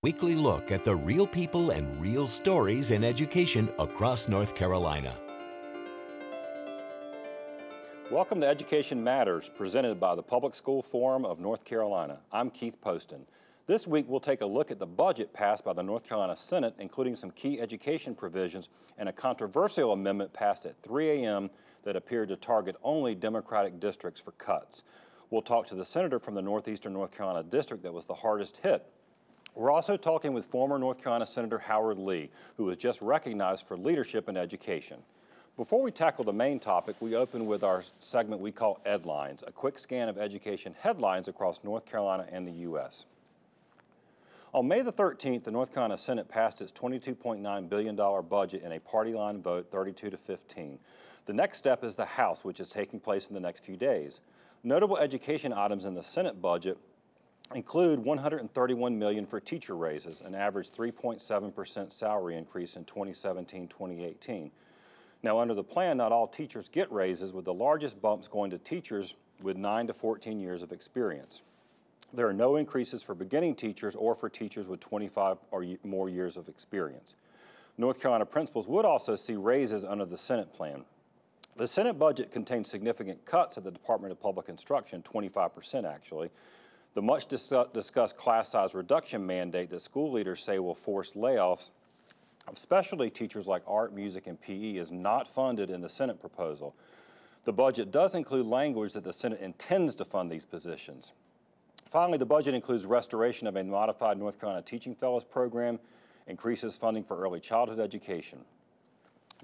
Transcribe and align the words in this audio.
weekly 0.00 0.36
look 0.36 0.70
at 0.70 0.84
the 0.84 0.94
real 0.94 1.26
people 1.26 1.70
and 1.70 2.00
real 2.00 2.28
stories 2.28 2.92
in 2.92 3.02
education 3.02 3.68
across 3.80 4.28
North 4.28 4.54
Carolina. 4.54 5.12
Welcome 8.08 8.40
to 8.42 8.46
Education 8.46 9.02
Matters, 9.02 9.50
presented 9.56 9.98
by 9.98 10.14
the 10.14 10.22
Public 10.22 10.54
School 10.54 10.84
Forum 10.84 11.24
of 11.24 11.40
North 11.40 11.64
Carolina. 11.64 12.20
I'm 12.30 12.48
Keith 12.48 12.80
Poston. 12.80 13.26
This 13.66 13.88
week, 13.88 14.04
we'll 14.06 14.20
take 14.20 14.40
a 14.40 14.46
look 14.46 14.70
at 14.70 14.78
the 14.78 14.86
budget 14.86 15.32
passed 15.32 15.64
by 15.64 15.72
the 15.72 15.82
North 15.82 16.04
Carolina 16.08 16.36
Senate, 16.36 16.76
including 16.78 17.16
some 17.16 17.32
key 17.32 17.60
education 17.60 18.14
provisions 18.14 18.68
and 18.98 19.08
a 19.08 19.12
controversial 19.12 19.90
amendment 19.90 20.32
passed 20.32 20.64
at 20.64 20.80
3 20.80 21.10
a.m. 21.10 21.50
that 21.82 21.96
appeared 21.96 22.28
to 22.28 22.36
target 22.36 22.76
only 22.84 23.16
Democratic 23.16 23.80
districts 23.80 24.20
for 24.20 24.30
cuts. 24.30 24.84
We'll 25.30 25.42
talk 25.42 25.66
to 25.66 25.74
the 25.74 25.84
senator 25.84 26.20
from 26.20 26.36
the 26.36 26.42
Northeastern 26.42 26.92
North 26.92 27.10
Carolina 27.10 27.42
district 27.42 27.82
that 27.82 27.92
was 27.92 28.06
the 28.06 28.14
hardest 28.14 28.58
hit. 28.58 28.86
We're 29.58 29.72
also 29.72 29.96
talking 29.96 30.32
with 30.32 30.44
former 30.44 30.78
North 30.78 31.02
Carolina 31.02 31.26
Senator 31.26 31.58
Howard 31.58 31.98
Lee, 31.98 32.30
who 32.56 32.66
was 32.66 32.76
just 32.76 33.02
recognized 33.02 33.66
for 33.66 33.76
leadership 33.76 34.28
in 34.28 34.36
education. 34.36 34.98
Before 35.56 35.82
we 35.82 35.90
tackle 35.90 36.22
the 36.22 36.32
main 36.32 36.60
topic, 36.60 36.94
we 37.00 37.16
open 37.16 37.44
with 37.44 37.64
our 37.64 37.82
segment 37.98 38.40
we 38.40 38.52
call 38.52 38.78
Headlines, 38.86 39.42
a 39.44 39.50
quick 39.50 39.80
scan 39.80 40.08
of 40.08 40.16
education 40.16 40.76
headlines 40.80 41.26
across 41.26 41.64
North 41.64 41.84
Carolina 41.84 42.24
and 42.30 42.46
the 42.46 42.52
U.S. 42.52 43.06
On 44.54 44.68
May 44.68 44.82
the 44.82 44.92
13th, 44.92 45.42
the 45.42 45.50
North 45.50 45.74
Carolina 45.74 45.98
Senate 45.98 46.28
passed 46.28 46.62
its 46.62 46.70
$22.9 46.70 47.68
billion 47.68 47.96
budget 48.28 48.62
in 48.62 48.70
a 48.70 48.78
party 48.78 49.12
line 49.12 49.42
vote 49.42 49.72
32 49.72 50.10
to 50.10 50.16
15. 50.16 50.78
The 51.26 51.32
next 51.32 51.58
step 51.58 51.82
is 51.82 51.96
the 51.96 52.04
House, 52.04 52.44
which 52.44 52.60
is 52.60 52.70
taking 52.70 53.00
place 53.00 53.26
in 53.26 53.34
the 53.34 53.40
next 53.40 53.64
few 53.64 53.76
days. 53.76 54.20
Notable 54.62 54.98
education 54.98 55.52
items 55.52 55.84
in 55.84 55.94
the 55.94 56.02
Senate 56.04 56.40
budget 56.40 56.78
include 57.54 57.98
131 57.98 58.98
million 58.98 59.26
for 59.26 59.40
teacher 59.40 59.76
raises, 59.76 60.20
an 60.20 60.34
average 60.34 60.70
3.7% 60.70 61.92
salary 61.92 62.36
increase 62.36 62.76
in 62.76 62.84
2017-2018. 62.84 64.50
Now 65.22 65.38
under 65.38 65.54
the 65.54 65.64
plan, 65.64 65.96
not 65.96 66.12
all 66.12 66.26
teachers 66.26 66.68
get 66.68 66.90
raises, 66.92 67.32
with 67.32 67.44
the 67.44 67.54
largest 67.54 68.00
bumps 68.00 68.28
going 68.28 68.50
to 68.50 68.58
teachers 68.58 69.14
with 69.42 69.56
9 69.56 69.86
to 69.88 69.94
14 69.94 70.38
years 70.38 70.62
of 70.62 70.72
experience. 70.72 71.42
There 72.12 72.26
are 72.26 72.34
no 72.34 72.56
increases 72.56 73.02
for 73.02 73.14
beginning 73.14 73.54
teachers 73.54 73.94
or 73.94 74.14
for 74.14 74.28
teachers 74.28 74.68
with 74.68 74.80
25 74.80 75.38
or 75.50 75.64
more 75.84 76.08
years 76.08 76.36
of 76.36 76.48
experience. 76.48 77.14
North 77.76 78.00
Carolina 78.00 78.26
principals 78.26 78.66
would 78.66 78.84
also 78.84 79.14
see 79.14 79.36
raises 79.36 79.84
under 79.84 80.04
the 80.04 80.18
Senate 80.18 80.52
plan. 80.52 80.84
The 81.56 81.66
Senate 81.66 81.98
budget 81.98 82.30
contains 82.30 82.70
significant 82.70 83.24
cuts 83.24 83.58
at 83.58 83.64
the 83.64 83.70
Department 83.70 84.12
of 84.12 84.20
Public 84.20 84.48
Instruction, 84.48 85.02
25% 85.02 85.84
actually. 85.84 86.30
The 86.94 87.02
much 87.02 87.26
discussed 87.26 88.16
class 88.16 88.48
size 88.48 88.74
reduction 88.74 89.24
mandate 89.24 89.70
that 89.70 89.82
school 89.82 90.10
leaders 90.10 90.42
say 90.42 90.58
will 90.58 90.74
force 90.74 91.12
layoffs 91.12 91.70
of 92.48 92.58
specialty 92.58 93.10
teachers 93.10 93.46
like 93.46 93.62
art, 93.66 93.94
music, 93.94 94.26
and 94.26 94.40
PE 94.40 94.76
is 94.76 94.90
not 94.90 95.28
funded 95.28 95.70
in 95.70 95.80
the 95.80 95.88
Senate 95.88 96.18
proposal. 96.20 96.74
The 97.44 97.52
budget 97.52 97.92
does 97.92 98.14
include 98.14 98.46
language 98.46 98.94
that 98.94 99.04
the 99.04 99.12
Senate 99.12 99.40
intends 99.40 99.94
to 99.96 100.04
fund 100.04 100.30
these 100.30 100.44
positions. 100.44 101.12
Finally, 101.90 102.18
the 102.18 102.26
budget 102.26 102.54
includes 102.54 102.84
restoration 102.84 103.46
of 103.46 103.56
a 103.56 103.64
modified 103.64 104.18
North 104.18 104.40
Carolina 104.40 104.62
Teaching 104.62 104.94
Fellows 104.94 105.24
program, 105.24 105.78
increases 106.26 106.76
funding 106.76 107.04
for 107.04 107.18
early 107.18 107.40
childhood 107.40 107.80
education. 107.80 108.40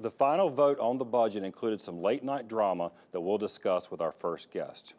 The 0.01 0.11
final 0.11 0.51
vote 0.51 0.79
on 0.81 0.98
the 0.98 1.05
budget 1.05 1.45
included 1.45 1.81
some 1.81 2.03
late 2.03 2.25
night 2.25 2.48
drama 2.48 2.91
that 3.12 3.20
we'll 3.20 3.39
discuss 3.39 3.91
with 3.91 4.01
our 4.01 4.12
first 4.12 4.51
guest. 4.51 4.95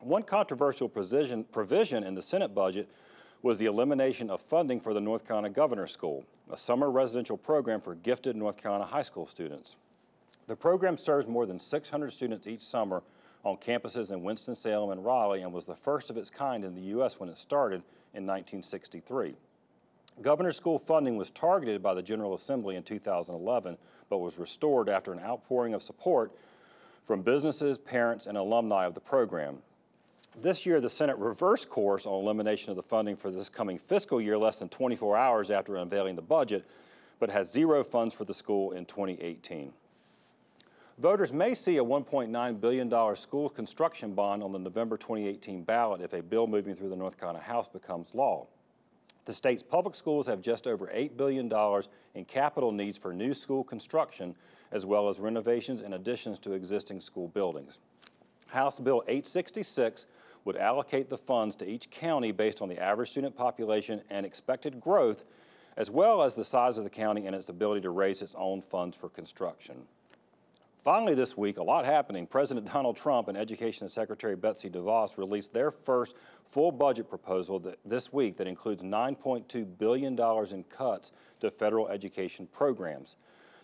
One 0.00 0.22
controversial 0.22 0.88
provision, 0.88 1.44
provision 1.44 2.04
in 2.04 2.14
the 2.14 2.22
Senate 2.22 2.54
budget 2.54 2.88
was 3.42 3.58
the 3.58 3.66
elimination 3.66 4.30
of 4.30 4.40
funding 4.40 4.80
for 4.80 4.94
the 4.94 5.00
North 5.00 5.26
Carolina 5.26 5.50
Governor's 5.50 5.92
School, 5.92 6.24
a 6.50 6.56
summer 6.56 6.90
residential 6.90 7.36
program 7.36 7.80
for 7.80 7.94
gifted 7.96 8.36
North 8.36 8.56
Carolina 8.56 8.84
high 8.84 9.02
school 9.02 9.26
students. 9.26 9.76
The 10.46 10.56
program 10.56 10.96
serves 10.96 11.26
more 11.26 11.44
than 11.44 11.58
600 11.58 12.12
students 12.12 12.46
each 12.46 12.62
summer 12.62 13.02
on 13.44 13.56
campuses 13.56 14.12
in 14.12 14.22
Winston-Salem 14.22 14.90
and 14.90 15.04
Raleigh 15.04 15.42
and 15.42 15.52
was 15.52 15.64
the 15.64 15.74
first 15.74 16.08
of 16.10 16.16
its 16.16 16.30
kind 16.30 16.64
in 16.64 16.74
the 16.74 16.82
U.S. 16.82 17.18
when 17.18 17.28
it 17.28 17.38
started 17.38 17.82
in 18.14 18.26
1963. 18.26 19.34
Governor's 20.22 20.56
School 20.56 20.78
funding 20.78 21.16
was 21.16 21.30
targeted 21.30 21.82
by 21.82 21.94
the 21.94 22.02
General 22.02 22.34
Assembly 22.34 22.76
in 22.76 22.82
2011, 22.82 23.76
but 24.08 24.18
was 24.18 24.38
restored 24.38 24.88
after 24.88 25.12
an 25.12 25.20
outpouring 25.20 25.74
of 25.74 25.82
support 25.82 26.32
from 27.04 27.22
businesses, 27.22 27.76
parents, 27.76 28.26
and 28.26 28.38
alumni 28.38 28.86
of 28.86 28.94
the 28.94 29.00
program. 29.00 29.58
This 30.38 30.66
year, 30.66 30.82
the 30.82 30.90
Senate 30.90 31.16
reversed 31.16 31.70
course 31.70 32.04
on 32.04 32.12
elimination 32.12 32.68
of 32.70 32.76
the 32.76 32.82
funding 32.82 33.16
for 33.16 33.30
this 33.30 33.48
coming 33.48 33.78
fiscal 33.78 34.20
year 34.20 34.36
less 34.36 34.58
than 34.58 34.68
24 34.68 35.16
hours 35.16 35.50
after 35.50 35.76
unveiling 35.76 36.14
the 36.14 36.22
budget, 36.22 36.66
but 37.18 37.30
has 37.30 37.50
zero 37.50 37.82
funds 37.82 38.12
for 38.12 38.26
the 38.26 38.34
school 38.34 38.72
in 38.72 38.84
2018. 38.84 39.72
Voters 40.98 41.32
may 41.32 41.54
see 41.54 41.78
a 41.78 41.84
$1.9 41.84 42.60
billion 42.60 43.16
school 43.16 43.48
construction 43.48 44.12
bond 44.12 44.42
on 44.42 44.52
the 44.52 44.58
November 44.58 44.98
2018 44.98 45.62
ballot 45.62 46.02
if 46.02 46.12
a 46.12 46.22
bill 46.22 46.46
moving 46.46 46.74
through 46.74 46.90
the 46.90 46.96
North 46.96 47.18
Carolina 47.18 47.42
House 47.42 47.68
becomes 47.68 48.14
law. 48.14 48.46
The 49.24 49.32
state's 49.32 49.62
public 49.62 49.94
schools 49.94 50.26
have 50.26 50.42
just 50.42 50.66
over 50.66 50.86
$8 50.86 51.16
billion 51.16 51.50
in 52.14 52.24
capital 52.26 52.72
needs 52.72 52.98
for 52.98 53.14
new 53.14 53.32
school 53.32 53.64
construction, 53.64 54.34
as 54.70 54.84
well 54.84 55.08
as 55.08 55.18
renovations 55.18 55.80
and 55.80 55.94
additions 55.94 56.38
to 56.40 56.52
existing 56.52 57.00
school 57.00 57.28
buildings. 57.28 57.78
House 58.46 58.78
Bill 58.78 59.02
866 59.08 60.06
would 60.46 60.56
allocate 60.56 61.10
the 61.10 61.18
funds 61.18 61.54
to 61.56 61.68
each 61.68 61.90
county 61.90 62.32
based 62.32 62.62
on 62.62 62.68
the 62.68 62.78
average 62.78 63.10
student 63.10 63.36
population 63.36 64.00
and 64.08 64.24
expected 64.24 64.80
growth, 64.80 65.24
as 65.76 65.90
well 65.90 66.22
as 66.22 66.34
the 66.34 66.44
size 66.44 66.78
of 66.78 66.84
the 66.84 66.90
county 66.90 67.26
and 67.26 67.36
its 67.36 67.50
ability 67.50 67.82
to 67.82 67.90
raise 67.90 68.22
its 68.22 68.34
own 68.38 68.62
funds 68.62 68.96
for 68.96 69.10
construction. 69.10 69.82
Finally 70.84 71.16
this 71.16 71.36
week, 71.36 71.56
a 71.56 71.62
lot 71.62 71.84
happening. 71.84 72.28
President 72.28 72.72
Donald 72.72 72.96
Trump 72.96 73.26
and 73.26 73.36
Education 73.36 73.88
Secretary 73.88 74.36
Betsy 74.36 74.70
DeVos 74.70 75.18
released 75.18 75.52
their 75.52 75.72
first 75.72 76.14
full 76.44 76.70
budget 76.70 77.10
proposal 77.10 77.60
this 77.84 78.12
week 78.12 78.36
that 78.36 78.46
includes 78.46 78.84
$9.2 78.84 79.66
billion 79.78 80.16
in 80.52 80.64
cuts 80.70 81.10
to 81.40 81.50
federal 81.50 81.88
education 81.88 82.46
programs. 82.52 83.16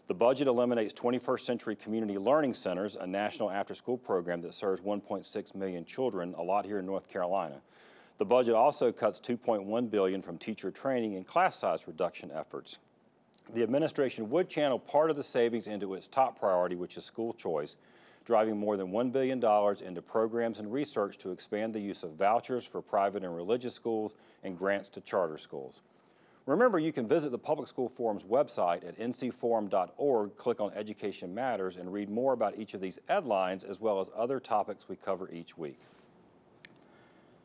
The 0.08 0.14
budget 0.14 0.48
eliminates 0.48 0.92
21st 0.94 1.40
Century 1.40 1.76
Community 1.76 2.18
Learning 2.18 2.54
Centers, 2.54 2.96
a 2.96 3.06
national 3.06 3.50
after-school 3.50 3.98
program 3.98 4.42
that 4.42 4.54
serves 4.54 4.82
1.6 4.82 5.54
million 5.54 5.84
children, 5.84 6.34
a 6.36 6.42
lot 6.42 6.66
here 6.66 6.78
in 6.78 6.86
North 6.86 7.08
Carolina. 7.08 7.60
The 8.18 8.24
budget 8.24 8.54
also 8.54 8.92
cuts 8.92 9.20
2.1 9.20 9.90
billion 9.90 10.22
from 10.22 10.38
teacher 10.38 10.70
training 10.70 11.16
and 11.16 11.26
class 11.26 11.56
size 11.56 11.86
reduction 11.86 12.30
efforts 12.32 12.78
the 13.52 13.62
administration 13.62 14.30
would 14.30 14.48
channel 14.48 14.78
part 14.78 15.10
of 15.10 15.16
the 15.16 15.22
savings 15.22 15.66
into 15.66 15.94
its 15.94 16.06
top 16.06 16.38
priority, 16.38 16.76
which 16.76 16.96
is 16.96 17.04
school 17.04 17.32
choice, 17.34 17.76
driving 18.24 18.56
more 18.56 18.76
than 18.76 18.88
$1 18.92 19.12
billion 19.12 19.42
into 19.84 20.02
programs 20.02 20.58
and 20.58 20.72
research 20.72 21.18
to 21.18 21.30
expand 21.30 21.74
the 21.74 21.80
use 21.80 22.02
of 22.02 22.12
vouchers 22.12 22.66
for 22.66 22.80
private 22.80 23.24
and 23.24 23.34
religious 23.34 23.74
schools 23.74 24.14
and 24.44 24.56
grants 24.56 24.88
to 24.90 25.00
charter 25.00 25.36
schools. 25.36 25.82
Remember, 26.46 26.78
you 26.78 26.92
can 26.92 27.06
visit 27.06 27.30
the 27.30 27.38
Public 27.38 27.68
School 27.68 27.88
Forum's 27.88 28.24
website 28.24 28.86
at 28.86 28.98
ncforum.org, 28.98 30.36
click 30.36 30.60
on 30.60 30.72
Education 30.74 31.32
Matters, 31.32 31.76
and 31.76 31.92
read 31.92 32.10
more 32.10 32.32
about 32.32 32.58
each 32.58 32.74
of 32.74 32.80
these 32.80 32.98
headlines 33.08 33.62
as 33.62 33.80
well 33.80 34.00
as 34.00 34.10
other 34.16 34.40
topics 34.40 34.88
we 34.88 34.96
cover 34.96 35.30
each 35.32 35.56
week. 35.56 35.78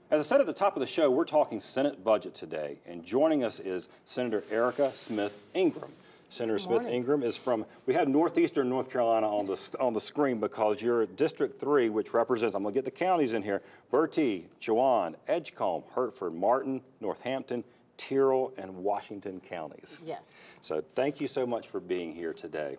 As 0.09 0.19
I 0.19 0.23
said 0.23 0.41
at 0.41 0.47
the 0.47 0.53
top 0.53 0.75
of 0.75 0.79
the 0.79 0.87
show, 0.87 1.11
we're 1.11 1.25
talking 1.25 1.61
Senate 1.61 2.03
budget 2.03 2.33
today, 2.33 2.77
and 2.87 3.05
joining 3.05 3.43
us 3.43 3.59
is 3.59 3.87
Senator 4.05 4.43
Erica 4.49 4.95
Smith 4.95 5.33
Ingram. 5.53 5.91
Senator 6.29 6.57
Smith 6.57 6.85
Ingram 6.85 7.23
is 7.23 7.37
from, 7.37 7.65
we 7.85 7.93
have 7.93 8.07
Northeastern 8.07 8.67
North 8.67 8.89
Carolina 8.89 9.29
on 9.29 9.45
the, 9.45 9.77
on 9.79 9.93
the 9.93 10.01
screen 10.01 10.39
because 10.39 10.81
you're 10.81 11.05
District 11.05 11.59
3, 11.59 11.89
which 11.89 12.13
represents, 12.13 12.55
I'm 12.55 12.63
going 12.63 12.73
to 12.73 12.77
get 12.77 12.85
the 12.85 12.91
counties 12.91 13.33
in 13.33 13.43
here, 13.43 13.61
Bertie, 13.91 14.47
Chowan, 14.59 15.15
Edgecombe, 15.27 15.83
Hertford, 15.93 16.33
Martin, 16.33 16.81
Northampton, 16.99 17.63
Tyrrell, 17.97 18.53
and 18.57 18.75
Washington 18.77 19.41
counties. 19.41 19.99
Yes. 20.05 20.31
So 20.61 20.83
thank 20.95 21.19
you 21.19 21.27
so 21.27 21.45
much 21.45 21.67
for 21.67 21.79
being 21.79 22.13
here 22.13 22.33
today. 22.33 22.77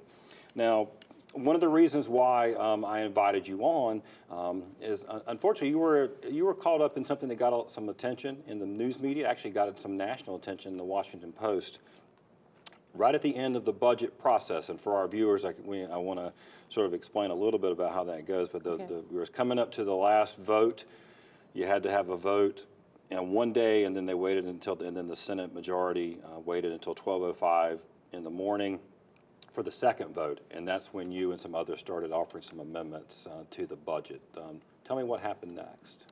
Now, 0.55 0.89
one 1.35 1.55
of 1.55 1.61
the 1.61 1.69
reasons 1.69 2.09
why 2.09 2.55
um, 2.55 2.85
I 2.85 3.03
invited 3.03 3.47
you 3.47 3.61
on 3.61 4.03
um, 4.31 4.65
is, 4.81 5.05
uh, 5.05 5.21
unfortunately, 5.27 5.69
you 5.69 5.79
were 5.79 6.11
you 6.29 6.45
were 6.45 6.55
caught 6.55 6.81
up 6.81 6.97
in 6.97 7.05
something 7.05 7.29
that 7.29 7.37
got 7.37 7.71
some 7.71 7.89
attention 7.89 8.43
in 8.47 8.59
the 8.59 8.67
news 8.67 8.99
media. 8.99 9.29
Actually, 9.29 9.51
got 9.51 9.79
some 9.79 9.97
national 9.97 10.37
attention 10.37 10.73
in 10.73 10.79
the 10.79 10.85
Washington 10.85 11.33
Post. 11.33 11.81
Right 12.95 13.15
at 13.15 13.23
the 13.23 13.37
end 13.37 13.55
of 13.55 13.65
the 13.65 13.73
budget 13.73 14.19
process, 14.19 14.71
and 14.71 14.81
for 14.81 14.97
our 14.97 15.07
viewers, 15.07 15.45
I, 15.45 15.51
I 15.51 15.99
want 15.99 16.19
to 16.19 16.33
sort 16.71 16.87
of 16.87 16.95
explain 16.95 17.31
a 17.31 17.35
little 17.35 17.59
bit 17.59 17.71
about 17.71 17.93
how 17.93 18.05
that 18.05 18.27
goes. 18.27 18.49
But 18.49 18.65
the, 18.65 18.71
okay. 18.73 18.87
the, 18.87 19.05
we 19.11 19.19
were 19.19 19.27
coming 19.27 19.59
up 19.59 19.71
to 19.73 19.85
the 19.85 19.95
last 19.95 20.39
vote. 20.39 20.85
You 21.53 21.67
had 21.67 21.83
to 21.83 21.91
have 21.91 22.09
a 22.09 22.17
vote 22.17 22.65
in 23.11 23.31
one 23.31 23.53
day, 23.53 23.85
and 23.85 23.97
then 23.97 24.05
they 24.05 24.15
waited 24.15 24.45
until, 24.45 24.81
and 24.83 24.97
then 24.97 25.09
the 25.09 25.17
Senate 25.17 25.55
majority 25.55 26.19
uh, 26.25 26.41
waited 26.41 26.73
until 26.73 26.95
12:05 26.95 27.79
in 28.13 28.25
the 28.25 28.31
morning 28.31 28.81
for 29.53 29.63
the 29.63 29.71
second 29.71 30.15
vote, 30.15 30.41
and 30.51 30.67
that's 30.67 30.93
when 30.93 31.11
you 31.11 31.33
and 31.33 31.41
some 31.41 31.55
others 31.55 31.81
started 31.81 32.13
offering 32.13 32.43
some 32.43 32.61
amendments 32.61 33.27
uh, 33.27 33.45
to 33.51 33.67
the 33.67 33.77
budget. 33.77 34.21
Um, 34.37 34.61
tell 34.85 34.97
me 34.97 35.05
what 35.05 35.21
happened 35.21 35.57
next. 35.57 36.05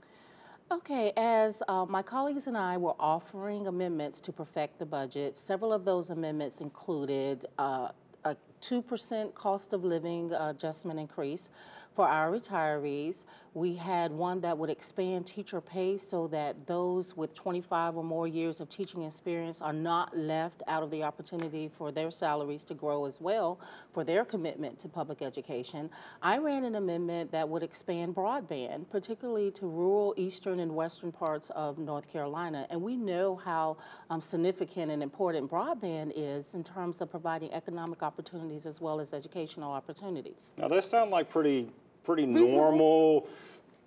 Okay, 0.73 1.13
as 1.17 1.63
uh, 1.69 1.87
my 1.89 2.03
colleagues 2.03 2.49
and 2.49 2.57
I 2.57 2.77
were 2.77 2.97
offering 2.99 3.69
amendments 3.69 4.21
to 4.23 4.33
perfect 4.33 4.81
the 4.81 4.87
budget, 4.87 5.37
several 5.37 5.73
of 5.73 5.85
those 5.85 6.11
amendments 6.11 6.61
included 6.61 7.47
uh, 7.57 7.91
a 8.25 8.37
2% 8.63 9.33
cost 9.35 9.73
of 9.73 9.85
living 9.85 10.35
uh, 10.35 10.49
adjustment 10.51 10.99
increase 10.99 11.51
for 11.97 12.07
our 12.07 12.31
retirees. 12.31 13.25
We 13.55 13.75
had 13.75 14.13
one 14.13 14.43
that 14.43 14.57
would 14.59 14.69
expand 14.69 15.27
teacher 15.27 15.63
pay 15.63 15.97
so 15.97 16.27
that 16.27 16.67
those 16.67 17.17
with 17.17 17.35
25 17.35 17.97
or 17.97 18.05
more 18.05 18.29
years 18.29 18.61
of 18.61 18.69
teaching 18.69 19.03
experience 19.03 19.63
are 19.63 19.73
not 19.73 20.15
left 20.15 20.63
out 20.69 20.83
of 20.83 20.91
the 20.91 21.03
opportunity 21.03 21.71
for 21.79 21.91
their 21.91 22.11
salaries 22.11 22.65
to 22.65 22.75
grow 22.75 23.07
as 23.07 23.19
well 23.19 23.59
for 23.95 24.05
their 24.05 24.27
commitment 24.27 24.79
to 24.81 24.89
public 24.89 25.23
education. 25.23 25.89
I 26.21 26.37
ran 26.37 26.65
an 26.65 26.75
amendment 26.75 27.33
that 27.33 27.49
would 27.49 27.63
expand 27.63 28.15
broadband, 28.15 28.91
particularly 28.91 29.51
to 29.53 29.67
rural, 29.67 30.13
eastern, 30.19 30.61
and 30.61 30.77
western 30.77 31.11
parts 31.11 31.49
of 31.57 31.79
North 31.79 32.13
Carolina. 32.13 32.67
And 32.69 32.83
we 32.83 32.99
know 32.99 33.37
how 33.37 33.79
um, 34.11 34.21
significant 34.21 34.93
and 34.93 35.03
important 35.03 35.51
broadband 35.51 36.13
is 36.15 36.53
in 36.53 36.63
terms 36.63 37.01
of 37.01 37.11
providing 37.11 37.51
economic 37.55 38.03
opportunities 38.03 38.67
as 38.67 38.83
well 38.83 39.01
as 39.01 39.15
educational 39.15 39.73
opportunities. 39.73 40.53
Now, 40.59 40.69
those 40.69 40.87
sound 40.87 41.11
like 41.11 41.31
pretty, 41.31 41.71
pretty 42.07 42.25
normal 42.25 43.29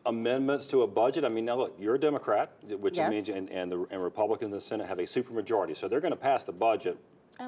amendments 0.05 0.67
to 0.67 0.83
a 0.83 0.87
budget. 0.87 1.23
I 1.23 1.29
mean, 1.29 1.45
now 1.45 1.55
look, 1.55 1.75
you're 1.79 1.95
a 1.95 1.99
Democrat, 1.99 2.51
which 2.63 2.97
Yes. 2.97 3.09
means, 3.09 3.29
and, 3.29 3.49
and 3.49 3.71
the 3.71 3.87
and 3.89 4.03
Republicans 4.03 4.45
in 4.47 4.51
the 4.51 4.61
Senate 4.61 4.87
have 4.87 4.99
a 4.99 5.03
supermajority, 5.03 5.75
so 5.75 5.87
they're 5.87 6.01
going 6.01 6.11
to 6.11 6.17
pass 6.17 6.43
the 6.43 6.51
budget 6.51 6.97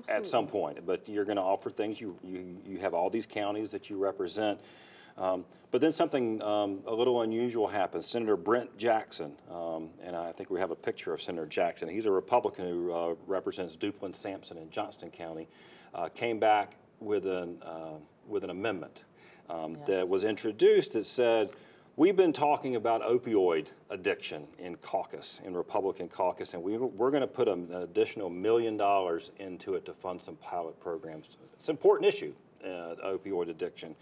at 0.07 0.25
some 0.25 0.47
point. 0.47 0.85
But 0.85 1.07
you're 1.07 1.25
going 1.25 1.35
to 1.35 1.43
offer 1.43 1.69
things. 1.69 1.99
You, 1.99 2.17
you 2.23 2.57
you 2.65 2.77
have 2.79 2.93
all 2.93 3.09
these 3.09 3.25
counties 3.25 3.69
that 3.71 3.89
you 3.89 3.97
represent. 3.97 4.59
Um, 5.17 5.43
but 5.71 5.81
then 5.81 5.91
something 5.91 6.41
um, 6.41 6.79
a 6.85 6.93
little 6.93 7.21
unusual 7.21 7.67
happens. 7.67 8.05
Senator 8.05 8.37
Brent 8.37 8.77
Jackson, 8.77 9.33
um, 9.49 9.89
and 10.01 10.15
I 10.15 10.31
think 10.31 10.49
we 10.49 10.59
have 10.59 10.71
a 10.71 10.75
picture 10.75 11.13
of 11.13 11.21
Senator 11.21 11.45
Jackson. 11.45 11.89
He's 11.89 12.05
a 12.05 12.11
Republican 12.11 12.65
who 12.65 12.93
uh, 12.93 13.15
represents 13.27 13.75
Duplin, 13.75 14.15
Sampson, 14.15 14.57
and 14.57 14.71
Johnston 14.71 15.11
County. 15.11 15.49
Uh, 15.93 16.07
came 16.07 16.39
back 16.39 16.77
with 17.01 17.25
an 17.25 17.61
uh, 17.61 17.95
with 18.25 18.45
an 18.45 18.49
amendment 18.49 19.03
um, 19.51 19.77
that 19.85 20.07
was 20.07 20.23
introduced 20.23 20.93
that 20.93 21.05
said, 21.05 21.49
we've 21.97 22.15
been 22.15 22.33
talking 22.33 22.75
about 22.75 23.01
opioid 23.01 23.67
addiction 23.89 24.47
in 24.59 24.75
caucus, 24.77 25.41
in 25.45 25.53
Republican 25.53 26.07
caucus, 26.07 26.53
and 26.53 26.63
we, 26.63 26.77
we're 26.77 27.11
going 27.11 27.21
to 27.21 27.27
put 27.27 27.47
an 27.47 27.71
additional 27.73 28.29
million 28.29 28.77
dollars 28.77 29.31
into 29.39 29.75
it 29.75 29.85
to 29.85 29.93
fund 29.93 30.21
some 30.21 30.35
pilot 30.37 30.79
programs. 30.79 31.37
It's 31.59 31.69
an 31.69 31.73
important 31.73 32.07
issue, 32.07 32.33
uh, 32.63 32.95
opioid 33.05 33.49
addiction. 33.49 33.95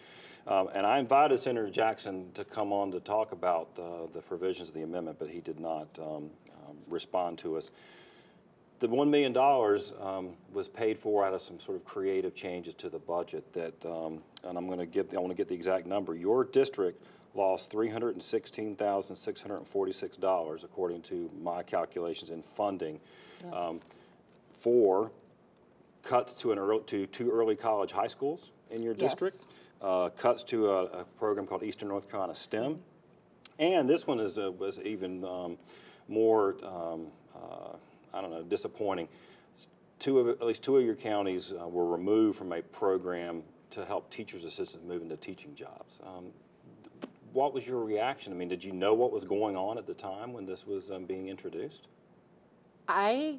Um, 0.48 0.70
and 0.74 0.86
I 0.86 1.00
invited 1.00 1.40
Senator 1.40 1.70
Jackson 1.70 2.32
to 2.34 2.44
come 2.44 2.72
on 2.72 2.92
to 2.92 3.00
talk 3.00 3.32
about 3.32 3.70
uh, 3.78 4.08
the 4.12 4.22
provisions 4.22 4.70
of 4.70 4.76
the 4.76 4.84
amendment, 4.84 5.18
but 5.20 5.30
he 5.30 5.42
did 5.42 5.60
not 5.60 5.88
um, 6.00 6.06
um, 6.06 6.78
respond 6.88 7.38
to 7.40 7.58
us. 7.58 7.72
The 8.80 8.88
$1 8.88 9.10
million 9.10 9.36
um, 10.02 10.30
was 10.54 10.70
paid 10.70 10.98
for 10.98 11.26
out 11.26 11.34
of 11.34 11.42
some 11.42 11.60
sort 11.60 11.76
of 11.78 11.84
creative 11.84 12.34
changes 12.34 12.74
to 12.76 12.88
the 12.90 13.00
budget 13.00 13.52
that, 13.54 13.74
um, 13.86 14.22
and 14.46 14.58
I'm 14.58 14.68
going 14.68 14.80
to 14.80 14.86
get, 14.86 15.14
I 15.14 15.18
want 15.18 15.32
to 15.32 15.36
get 15.36 15.50
the 15.50 15.56
exact 15.56 15.86
number. 15.86 16.16
Your 16.16 16.46
district 16.46 17.04
lost 17.36 17.70
$316,646, 17.72 20.64
according 20.64 21.02
to 21.04 21.30
my 21.42 21.62
calculations 21.62 22.30
in 22.30 22.42
funding, 22.42 23.02
um, 23.52 23.82
for 24.52 25.12
cuts 26.04 26.32
to 26.34 26.54
an 26.54 26.60
early, 26.60 26.82
to 26.88 27.06
two 27.08 27.30
early 27.30 27.56
college 27.58 27.92
high 27.92 28.08
schools 28.08 28.52
in 28.72 28.82
your 28.82 28.94
district, 28.94 29.36
Yes. 29.40 29.46
uh, 29.82 30.08
cuts 30.18 30.42
to 30.44 30.72
a, 30.72 30.84
a 30.86 31.04
program 31.18 31.46
called 31.46 31.64
Eastern 31.64 31.90
North 31.90 32.10
Carolina 32.10 32.34
STEM, 32.36 32.80
and 33.60 33.90
this 33.90 34.08
one 34.08 34.20
is, 34.22 34.38
uh, 34.38 34.50
was 34.52 34.80
even 34.80 35.26
um, 35.26 35.58
more, 36.08 36.56
um, 36.64 37.08
uh, 37.36 37.76
I 38.14 38.22
don't 38.22 38.32
know, 38.32 38.44
disappointing. 38.44 39.08
Two 40.00 40.20
of, 40.20 40.30
at 40.30 40.46
least 40.46 40.64
two 40.64 40.78
of 40.78 40.86
your 40.86 40.96
counties 40.96 41.52
uh, 41.52 41.68
were 41.68 41.86
removed 41.86 42.38
from 42.38 42.54
a 42.54 42.62
program 42.62 43.44
to 43.72 43.86
help 43.86 44.10
teachers' 44.10 44.44
assistants 44.44 44.88
move 44.88 45.02
into 45.02 45.18
teaching 45.18 45.54
jobs. 45.56 46.00
Um, 46.06 46.28
what 47.34 47.54
was 47.54 47.68
your 47.68 47.84
reaction? 47.84 48.34
I 48.34 48.36
mean, 48.36 48.48
did 48.48 48.64
you 48.64 48.72
know 48.72 48.94
what 48.94 49.12
was 49.12 49.24
going 49.24 49.56
on 49.56 49.78
at 49.78 49.86
the 49.86 49.94
time 49.94 50.34
when 50.34 50.46
this 50.46 50.66
was 50.66 50.90
um, 50.90 51.06
being 51.06 51.28
introduced? 51.28 51.88
I 52.88 53.38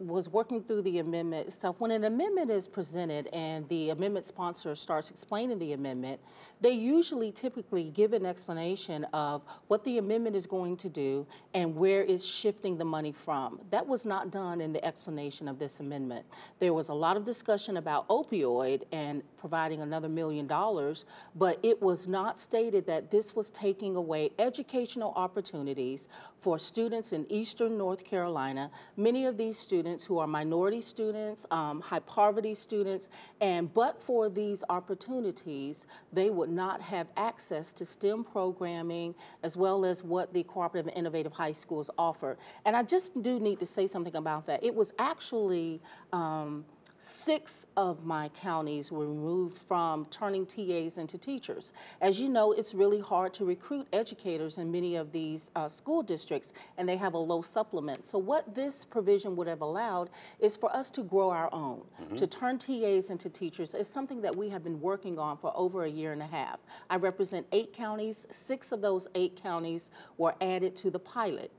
was 0.00 0.30
working 0.30 0.62
through 0.62 0.82
the 0.82 0.98
amendment 0.98 1.52
stuff. 1.52 1.76
When 1.78 1.90
an 1.90 2.04
amendment 2.04 2.50
is 2.50 2.66
presented 2.66 3.26
and 3.28 3.68
the 3.68 3.90
amendment 3.90 4.24
sponsor 4.24 4.74
starts 4.74 5.10
explaining 5.10 5.58
the 5.58 5.74
amendment, 5.74 6.20
they 6.62 6.70
usually 6.70 7.30
typically 7.32 7.90
give 7.90 8.14
an 8.14 8.24
explanation 8.24 9.04
of 9.12 9.42
what 9.68 9.84
the 9.84 9.98
amendment 9.98 10.36
is 10.36 10.46
going 10.46 10.76
to 10.78 10.88
do 10.88 11.26
and 11.54 11.74
where 11.76 12.02
it's 12.02 12.24
shifting 12.24 12.78
the 12.78 12.84
money 12.84 13.12
from. 13.12 13.60
That 13.70 13.86
was 13.86 14.06
not 14.06 14.30
done 14.30 14.60
in 14.60 14.72
the 14.72 14.82
explanation 14.84 15.48
of 15.48 15.58
this 15.58 15.80
amendment. 15.80 16.24
There 16.60 16.72
was 16.72 16.88
a 16.88 16.94
lot 16.94 17.16
of 17.16 17.24
discussion 17.24 17.76
about 17.76 18.08
opioid 18.08 18.82
and 18.92 19.22
providing 19.38 19.82
another 19.82 20.08
million 20.08 20.46
dollars, 20.46 21.04
but 21.36 21.58
it 21.62 21.80
was 21.80 22.08
not 22.08 22.38
stated 22.38 22.86
that 22.86 23.10
this 23.10 23.36
was 23.36 23.50
taking 23.50 23.96
away 23.96 24.30
educational 24.38 25.12
opportunities 25.14 26.08
for 26.40 26.58
students 26.58 27.12
in 27.12 27.30
eastern 27.30 27.76
North 27.76 28.04
Carolina. 28.04 28.70
Many 28.96 29.26
of 29.26 29.36
these 29.36 29.58
students 29.58 29.89
who 29.98 30.18
are 30.18 30.26
minority 30.26 30.80
students, 30.80 31.46
um, 31.50 31.80
high 31.80 31.98
poverty 32.00 32.54
students, 32.54 33.08
and 33.40 33.72
but 33.74 34.00
for 34.02 34.28
these 34.28 34.62
opportunities, 34.68 35.86
they 36.12 36.30
would 36.30 36.50
not 36.50 36.80
have 36.80 37.08
access 37.16 37.72
to 37.72 37.84
STEM 37.84 38.24
programming 38.24 39.14
as 39.42 39.56
well 39.56 39.84
as 39.84 40.02
what 40.02 40.32
the 40.32 40.42
cooperative 40.44 40.86
and 40.88 40.96
innovative 40.96 41.32
high 41.32 41.52
schools 41.52 41.90
offer. 41.98 42.36
And 42.64 42.76
I 42.76 42.82
just 42.82 43.22
do 43.22 43.40
need 43.40 43.58
to 43.60 43.66
say 43.66 43.86
something 43.86 44.16
about 44.16 44.46
that. 44.46 44.62
It 44.62 44.74
was 44.74 44.92
actually 44.98 45.80
um, 46.12 46.64
Six 47.02 47.66
of 47.78 48.04
my 48.04 48.28
counties 48.28 48.92
were 48.92 49.06
removed 49.06 49.58
from 49.66 50.04
turning 50.10 50.44
TAs 50.44 50.98
into 50.98 51.16
teachers. 51.16 51.72
As 52.02 52.20
you 52.20 52.28
know, 52.28 52.52
it's 52.52 52.74
really 52.74 53.00
hard 53.00 53.32
to 53.34 53.46
recruit 53.46 53.86
educators 53.94 54.58
in 54.58 54.70
many 54.70 54.96
of 54.96 55.10
these 55.10 55.50
uh, 55.56 55.66
school 55.66 56.02
districts, 56.02 56.52
and 56.76 56.86
they 56.86 56.98
have 56.98 57.14
a 57.14 57.18
low 57.18 57.40
supplement. 57.40 58.06
So, 58.06 58.18
what 58.18 58.54
this 58.54 58.84
provision 58.84 59.34
would 59.36 59.46
have 59.46 59.62
allowed 59.62 60.10
is 60.40 60.56
for 60.56 60.74
us 60.76 60.90
to 60.90 61.02
grow 61.02 61.30
our 61.30 61.48
own, 61.54 61.82
to 62.16 62.26
turn 62.26 62.58
TAs 62.58 63.08
into 63.08 63.30
teachers. 63.30 63.72
It's 63.72 63.88
something 63.88 64.20
that 64.20 64.36
we 64.36 64.50
have 64.50 64.62
been 64.62 64.78
working 64.78 65.18
on 65.18 65.38
for 65.38 65.52
over 65.56 65.84
a 65.84 65.90
year 65.90 66.12
and 66.12 66.20
a 66.20 66.26
half. 66.26 66.60
I 66.90 66.96
represent 66.96 67.46
eight 67.52 67.72
counties. 67.72 68.26
Six 68.30 68.72
of 68.72 68.82
those 68.82 69.06
eight 69.14 69.40
counties 69.42 69.90
were 70.18 70.34
added 70.42 70.76
to 70.76 70.90
the 70.90 70.98
pilot. 70.98 71.50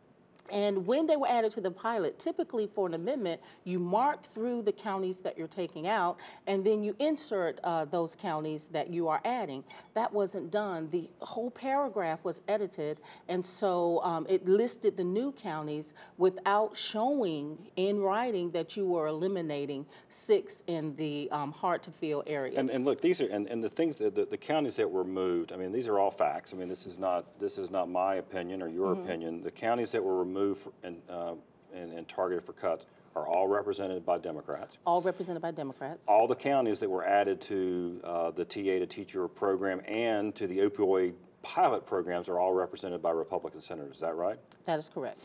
And 0.51 0.85
when 0.85 1.07
they 1.07 1.15
were 1.15 1.29
added 1.29 1.51
to 1.53 1.61
the 1.61 1.71
pilot, 1.71 2.19
typically 2.19 2.67
for 2.67 2.85
an 2.87 2.93
amendment, 2.93 3.41
you 3.63 3.79
mark 3.79 4.31
through 4.33 4.63
the 4.63 4.71
counties 4.71 5.17
that 5.19 5.37
you're 5.37 5.47
taking 5.47 5.87
out, 5.87 6.17
and 6.47 6.63
then 6.63 6.83
you 6.83 6.95
insert 6.99 7.59
uh, 7.63 7.85
those 7.85 8.15
counties 8.15 8.67
that 8.71 8.89
you 8.89 9.07
are 9.07 9.21
adding. 9.23 9.63
That 9.93 10.11
wasn't 10.11 10.51
done. 10.51 10.89
The 10.91 11.09
whole 11.19 11.49
paragraph 11.49 12.19
was 12.23 12.41
edited, 12.47 12.99
and 13.29 13.45
so 13.45 14.01
um, 14.03 14.25
it 14.29 14.45
listed 14.45 14.97
the 14.97 15.03
new 15.03 15.31
counties 15.31 15.93
without 16.17 16.75
showing 16.75 17.57
in 17.77 18.01
writing 18.01 18.51
that 18.51 18.75
you 18.75 18.85
were 18.85 19.07
eliminating 19.07 19.85
six 20.09 20.63
in 20.67 20.95
the 20.97 21.29
um, 21.31 21.53
hard-to-fill 21.53 22.23
areas. 22.27 22.57
And, 22.57 22.69
and 22.69 22.83
look, 22.83 22.99
these 22.99 23.21
are, 23.21 23.27
and, 23.27 23.47
and 23.47 23.63
the 23.63 23.69
things, 23.69 23.95
that 23.97 24.15
the, 24.15 24.25
the 24.25 24.37
counties 24.37 24.75
that 24.75 24.89
were 24.89 25.05
moved, 25.05 25.53
I 25.53 25.55
mean, 25.55 25.71
these 25.71 25.87
are 25.87 25.97
all 25.97 26.11
facts. 26.11 26.53
I 26.53 26.57
mean, 26.57 26.67
this 26.67 26.85
is 26.85 26.99
not, 26.99 27.39
this 27.39 27.57
is 27.57 27.69
not 27.69 27.89
my 27.89 28.15
opinion 28.15 28.61
or 28.61 28.67
your 28.67 28.93
opinion. 28.93 29.41
The 29.43 29.51
counties 29.51 29.91
that 29.91 30.03
were 30.03 30.17
removed 30.17 30.40
for- 30.49 30.73
and, 30.83 31.01
uh, 31.09 31.33
and, 31.73 31.93
and 31.93 32.07
targeted 32.07 32.43
for 32.43 32.53
cuts 32.53 32.85
are 33.15 33.27
all 33.27 33.47
represented 33.47 34.05
by 34.05 34.17
Democrats. 34.17 34.77
all 34.85 35.01
represented 35.01 35.41
by 35.41 35.51
Democrats. 35.51 36.07
All 36.07 36.27
the 36.27 36.35
counties 36.35 36.79
that 36.79 36.89
were 36.89 37.03
added 37.03 37.41
to 37.41 37.99
uh, 38.03 38.31
the 38.31 38.45
TA 38.45 38.79
to 38.79 38.85
teacher 38.85 39.27
program 39.27 39.81
and 39.85 40.33
to 40.35 40.47
the 40.47 40.59
opioid 40.59 41.13
pilot 41.43 41.85
programs 41.85 42.29
are 42.29 42.39
all 42.39 42.53
represented 42.53 43.01
by 43.01 43.11
Republican 43.11 43.61
senators. 43.61 43.95
Is 43.95 44.01
that 44.01 44.15
right? 44.15 44.37
That 44.65 44.79
is 44.79 44.89
correct. 44.93 45.23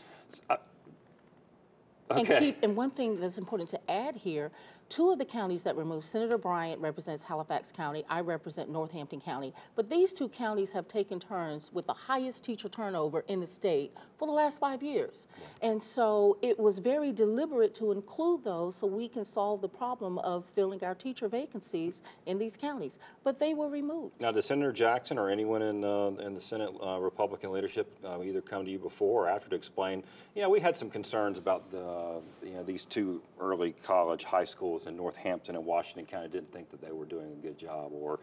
Okay. 2.09 2.35
And 2.35 2.39
keep, 2.39 2.63
and 2.63 2.75
one 2.75 2.91
thing 2.91 3.19
that's 3.19 3.37
important 3.37 3.69
to 3.71 3.91
add 3.91 4.15
here, 4.15 4.49
two 4.89 5.11
of 5.11 5.17
the 5.17 5.25
counties 5.25 5.63
that 5.63 5.75
removed, 5.75 6.05
Senator 6.05 6.37
Bryant 6.37 6.81
represents 6.81 7.23
Halifax 7.23 7.71
County, 7.71 8.03
I 8.09 8.21
represent 8.21 8.69
Northampton 8.69 9.19
County. 9.19 9.53
But 9.75 9.89
these 9.89 10.13
two 10.13 10.29
counties 10.29 10.71
have 10.71 10.87
taken 10.87 11.19
turns 11.19 11.71
with 11.73 11.85
the 11.85 11.93
highest 11.93 12.43
teacher 12.43 12.69
turnover 12.69 13.23
in 13.27 13.39
the 13.39 13.47
state 13.47 13.93
for 14.17 14.27
the 14.27 14.33
last 14.33 14.59
five 14.59 14.81
years. 14.81 15.27
And 15.61 15.81
so 15.81 16.37
it 16.41 16.57
was 16.59 16.79
very 16.79 17.11
deliberate 17.11 17.75
to 17.75 17.91
include 17.91 18.43
those 18.43 18.75
so 18.75 18.87
we 18.87 19.07
can 19.07 19.25
solve 19.25 19.61
the 19.61 19.69
problem 19.69 20.19
of 20.19 20.45
filling 20.55 20.83
our 20.83 20.95
teacher 20.95 21.27
vacancies 21.27 22.01
in 22.25 22.37
these 22.37 22.55
counties. 22.57 22.97
But 23.23 23.39
they 23.39 23.53
were 23.53 23.69
removed. 23.69 24.21
Now, 24.21 24.31
does 24.31 24.45
Senator 24.45 24.71
Jackson 24.71 25.17
or 25.17 25.29
anyone 25.29 25.61
in, 25.61 25.83
uh, 25.83 26.11
in 26.19 26.33
the 26.33 26.41
Senate 26.41 26.71
uh, 26.81 26.99
Republican 26.99 27.51
leadership 27.51 27.87
uh, 28.05 28.21
either 28.23 28.41
come 28.41 28.65
to 28.65 28.71
you 28.71 28.79
before 28.79 29.25
or 29.25 29.29
after 29.29 29.49
to 29.49 29.55
explain, 29.55 30.03
you 30.35 30.41
know, 30.41 30.49
we 30.49 30.59
had 30.59 30.75
some 30.75 30.89
concerns 30.89 31.37
about 31.37 31.69
the, 31.71 32.21
you 32.43 32.53
know, 32.53 32.63
these 32.63 32.85
two 32.85 33.21
early 33.39 33.73
college 33.83 34.23
high 34.23 34.45
schools 34.77 34.87
in 34.87 34.97
Northampton 34.97 35.55
and 35.55 35.65
Washington 35.65 36.05
County 36.05 36.29
didn't 36.29 36.51
think 36.51 36.69
that 36.69 36.81
they 36.81 36.91
were 36.91 37.05
doing 37.05 37.31
a 37.31 37.41
good 37.41 37.57
job 37.57 37.91
or 37.93 38.19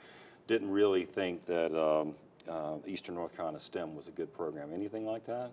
didn't 0.47 0.71
really 0.71 1.05
think 1.05 1.45
that, 1.47 1.75
um, 1.75 2.15
uh, 2.49 2.77
Eastern 2.87 3.15
North 3.15 3.35
Carolina 3.35 3.61
STEM 3.61 3.95
was 3.95 4.09
a 4.09 4.13
good 4.13 4.33
program. 4.33 4.73
Anything 4.73 5.07
like 5.07 5.27
that? 5.27 5.51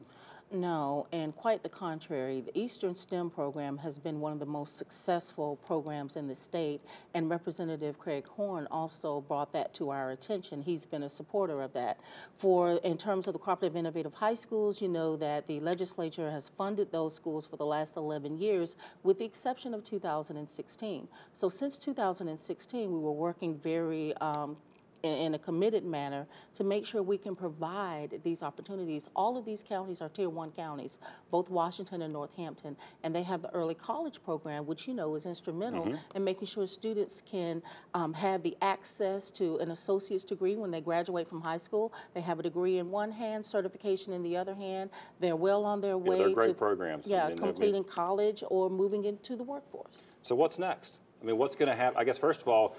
No, 0.54 1.08
and 1.14 1.34
quite 1.34 1.64
the 1.64 1.70
contrary. 1.70 2.42
The 2.42 2.58
Eastern 2.60 2.94
STEM 2.94 3.30
program 3.30 3.78
has 3.78 3.98
been 3.98 4.20
one 4.20 4.34
of 4.34 4.40
the 4.40 4.46
most 4.46 4.78
successful 4.78 5.56
programs 5.66 6.18
in 6.18 6.28
the 6.28 6.36
state, 6.36 6.82
and 7.14 7.30
Representative 7.30 7.98
Craig 7.98 8.28
Horn 8.28 8.68
also 8.70 9.22
brought 9.22 9.54
that 9.54 9.74
to 9.76 9.92
our 9.92 10.12
attention. 10.12 10.62
He's 10.62 10.84
been 10.84 11.04
a 11.04 11.10
supporter 11.10 11.62
of 11.62 11.72
that. 11.72 12.02
For 12.36 12.74
in 12.84 12.98
terms 12.98 13.28
of 13.28 13.34
the 13.34 13.40
cooperative 13.40 13.78
innovative 13.78 14.14
high 14.14 14.36
schools, 14.36 14.82
you 14.82 14.90
know 14.90 15.16
that 15.16 15.48
the 15.48 15.62
legislature 15.62 16.30
has 16.30 16.50
funded 16.50 16.92
those 16.92 17.16
schools 17.16 17.46
for 17.46 17.56
the 17.56 17.66
last 17.66 17.96
11 17.96 18.38
years, 18.38 18.76
with 19.04 19.20
the 19.20 19.26
exception 19.26 19.74
of 19.74 19.86
2016. 19.86 21.08
So 21.34 21.48
since 21.48 21.78
2016, 21.78 22.92
we 22.92 23.00
were 23.00 23.14
working 23.14 23.58
very 23.58 24.14
um, 24.18 24.58
in, 25.04 25.34
a 25.34 25.40
committed 25.40 25.84
manner 25.84 26.26
to 26.56 26.64
make 26.64 26.86
sure 26.86 27.02
we 27.02 27.18
can 27.18 27.36
provide 27.36 28.20
these 28.24 28.44
opportunities. 28.44 29.10
All 29.16 29.38
of 29.38 29.46
these 29.46 29.64
counties 29.68 30.02
are 30.02 30.10
tier 30.10 30.30
one 30.30 30.52
counties, 30.52 31.00
both 31.32 31.50
Washington 31.50 32.02
and 32.04 32.14
Northampton, 32.14 32.76
and 33.04 33.16
they 33.16 33.24
have 33.24 33.42
the 33.42 33.50
early 33.52 33.76
college 33.76 34.24
program, 34.24 34.66
which 34.66 34.88
you 34.88 34.94
know 34.94 35.16
is 35.16 35.26
instrumental 35.26 35.86
mm 35.86 35.92
-hmm. 35.92 36.16
in 36.16 36.24
making 36.24 36.48
sure 36.48 36.68
students 36.68 37.22
can 37.22 37.62
um, 37.94 38.14
have 38.14 38.42
the 38.44 38.56
access 38.62 39.32
to 39.32 39.58
an 39.60 39.72
associate's 39.72 40.26
degree 40.26 40.56
when 40.56 40.72
they 40.72 40.82
graduate 40.82 41.28
from 41.28 41.42
high 41.42 41.60
school. 41.60 41.92
They 42.14 42.22
have 42.22 42.40
a 42.40 42.44
degree 42.44 42.78
in 42.78 42.92
one 42.92 43.12
hand, 43.12 43.46
certification 43.46 44.14
in 44.14 44.24
the 44.24 44.38
other 44.38 44.56
hand. 44.56 44.90
They're 45.20 45.42
well 45.50 45.64
on 45.64 45.82
their 45.82 45.98
way 45.98 46.18
they're 46.18 46.34
great 46.34 46.48
to 46.48 46.54
programs. 46.54 47.08
Yeah, 47.08 47.36
completing 47.36 47.84
college 47.84 48.44
or 48.50 48.70
moving 48.70 49.06
into 49.06 49.36
the 49.36 49.44
workforce. 49.44 50.06
So 50.22 50.36
what's 50.36 50.58
next? 50.58 50.98
I 51.22 51.26
mean, 51.26 51.38
what's 51.38 51.56
going 51.56 51.70
to 51.70 51.76
happen? 51.76 52.00
I 52.00 52.04
guess 52.04 52.18
first 52.18 52.42
of 52.42 52.48
all, 52.48 52.76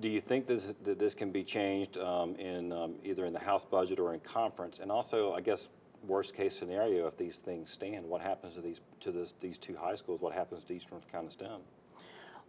do 0.00 0.08
you 0.08 0.20
think 0.20 0.46
this, 0.46 0.74
that 0.82 0.98
this 0.98 1.14
can 1.14 1.30
be 1.30 1.44
changed 1.44 1.98
um, 1.98 2.34
in 2.36 2.72
um, 2.72 2.94
either 3.04 3.26
in 3.26 3.32
the 3.32 3.38
House 3.38 3.64
budget 3.64 4.00
or 4.00 4.14
in 4.14 4.20
conference? 4.20 4.78
And 4.78 4.90
also, 4.90 5.32
I 5.34 5.40
guess, 5.40 5.68
worst 6.06 6.34
case 6.34 6.56
scenario, 6.56 7.06
if 7.06 7.16
these 7.16 7.36
things 7.36 7.70
stand, 7.70 8.06
what 8.06 8.20
happens 8.20 8.54
to 8.54 8.60
these 8.60 8.80
to 9.00 9.12
this, 9.12 9.34
these 9.40 9.58
two 9.58 9.76
high 9.76 9.94
schools? 9.94 10.20
What 10.20 10.32
happens 10.32 10.64
to 10.64 10.74
Eastern 10.74 11.00
Carolina 11.10 11.30
STEM? 11.30 11.60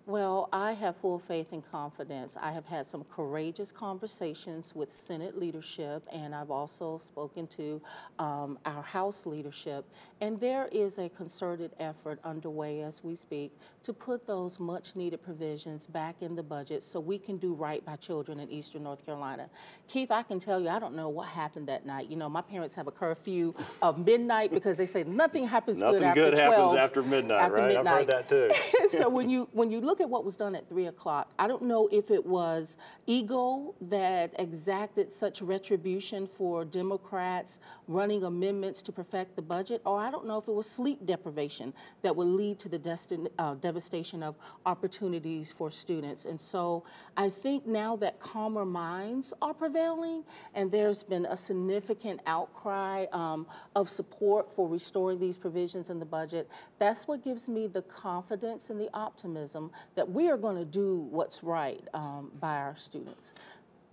Well, 0.08 0.50
I 0.52 0.74
have 0.74 0.98
full 0.98 1.20
faith 1.20 1.48
and 1.52 1.64
confidence. 1.72 2.36
I 2.42 2.52
have 2.52 2.66
had 2.66 2.88
some 2.88 3.06
courageous 3.06 3.72
conversations 3.72 4.74
with 4.74 4.92
Senate 4.92 5.38
leadership, 5.38 6.04
and 6.12 6.34
I've 6.34 6.50
also 6.50 6.98
spoken 6.98 7.46
to 7.48 7.80
um, 8.18 8.58
our 8.66 8.82
House 8.82 9.26
leadership. 9.28 9.86
And 10.20 10.40
there 10.40 10.68
is 10.72 10.98
a 10.98 11.10
concerted 11.10 11.72
effort 11.80 12.20
underway 12.24 12.82
as 12.82 13.04
we 13.04 13.16
speak 13.16 13.52
to 13.84 13.94
put 13.94 14.26
those 14.26 14.60
much 14.60 14.96
needed 14.96 15.24
provisions 15.24 15.86
back 15.88 16.16
in 16.22 16.36
the 16.36 16.44
budget 16.44 16.84
so 16.84 17.00
we 17.00 17.18
can 17.20 17.38
do 17.38 17.54
right 17.54 17.84
by 17.86 17.96
children 17.96 18.40
in 18.40 18.50
Eastern 18.50 18.84
North 18.84 19.06
Carolina. 19.06 19.50
Keith, 19.88 20.12
I 20.12 20.24
can 20.24 20.40
tell 20.40 20.60
you, 20.60 20.70
I 20.70 20.80
don't 20.80 20.96
know 20.96 21.10
what 21.10 21.28
happened 21.28 21.68
that 21.68 21.86
night. 21.86 22.10
You 22.10 22.16
know, 22.16 22.30
my 22.30 22.42
parents 22.42 22.76
have 22.76 22.88
a 22.88 22.92
curfew 22.92 23.54
of 23.82 24.04
midnight 24.06 24.52
because 24.52 24.78
they 24.78 24.86
say 24.86 25.04
nothing 25.04 25.48
happens 25.48 25.80
nothing 25.80 26.00
good 26.00 26.04
after 26.04 26.22
midnight. 26.22 26.32
Nothing 26.32 26.32
good 26.32 26.46
12. 26.46 26.54
happens 26.54 26.80
after 26.80 27.04
midnight, 27.04 27.42
after 27.42 27.56
right? 27.56 27.68
Midnight. 27.68 27.88
I've 27.88 27.98
heard 27.98 28.08
that 28.08 28.30
too. 28.30 28.98
so 28.98 29.10
when 29.10 29.30
you 29.30 29.48
when 29.52 29.72
you 29.72 29.82
look 29.82 29.91
at 30.00 30.10
what 30.10 30.24
was 30.24 30.38
done 30.38 30.56
at 30.56 30.70
three 30.70 30.86
o'clock, 30.86 31.34
I 31.40 31.48
don't 31.48 31.64
know 31.64 31.90
if 31.92 32.12
it 32.12 32.26
was 32.26 32.78
ego 33.08 33.76
that 33.82 34.34
exacted 34.40 35.12
such 35.12 35.42
retribution 35.42 36.30
for 36.38 36.64
Democrats 36.64 37.60
running 37.88 38.24
amendments 38.24 38.82
to 38.84 38.92
perfect 38.92 39.36
the 39.36 39.42
budget, 39.42 39.82
or 39.86 40.00
I 40.00 40.12
don't 40.12 40.26
know 40.26 40.38
if 40.38 40.48
it 40.48 40.54
was 40.54 40.70
sleep 40.70 41.06
deprivation 41.06 41.74
that 42.04 42.16
would 42.16 42.28
lead 42.28 42.60
to 42.60 42.70
the 42.70 43.30
uh, 43.40 43.56
devastation 43.56 44.24
of 44.24 44.36
opportunities 44.66 45.52
for 45.52 45.72
students. 45.72 46.26
And 46.26 46.40
so 46.40 46.84
I 47.18 47.30
think 47.30 47.66
now 47.66 47.96
that 47.98 48.20
calmer 48.20 48.66
minds 48.66 49.34
are 49.42 49.54
prevailing, 49.54 50.24
and 50.54 50.72
there's 50.72 51.04
been 51.04 51.26
a 51.26 51.36
significant 51.36 52.22
outcry 52.28 53.06
um, 53.12 53.48
of 53.76 53.90
support 53.90 54.54
for 54.56 54.70
restoring 54.70 55.20
these 55.20 55.38
provisions 55.38 55.90
in 55.90 56.00
the 56.00 56.06
budget, 56.06 56.48
that's 56.80 57.08
what 57.08 57.24
gives 57.24 57.48
me 57.48 57.68
the 57.68 57.82
confidence 57.82 58.70
and 58.70 58.80
the 58.80 58.90
optimism 58.94 59.72
that 59.96 60.10
we 60.10 60.30
are 60.30 60.38
going 60.38 60.58
to 60.58 60.66
do 60.66 61.08
what's 61.10 61.44
right 61.44 61.84
um, 61.94 62.32
by 62.40 62.58
our 62.58 62.76
students. 62.78 63.34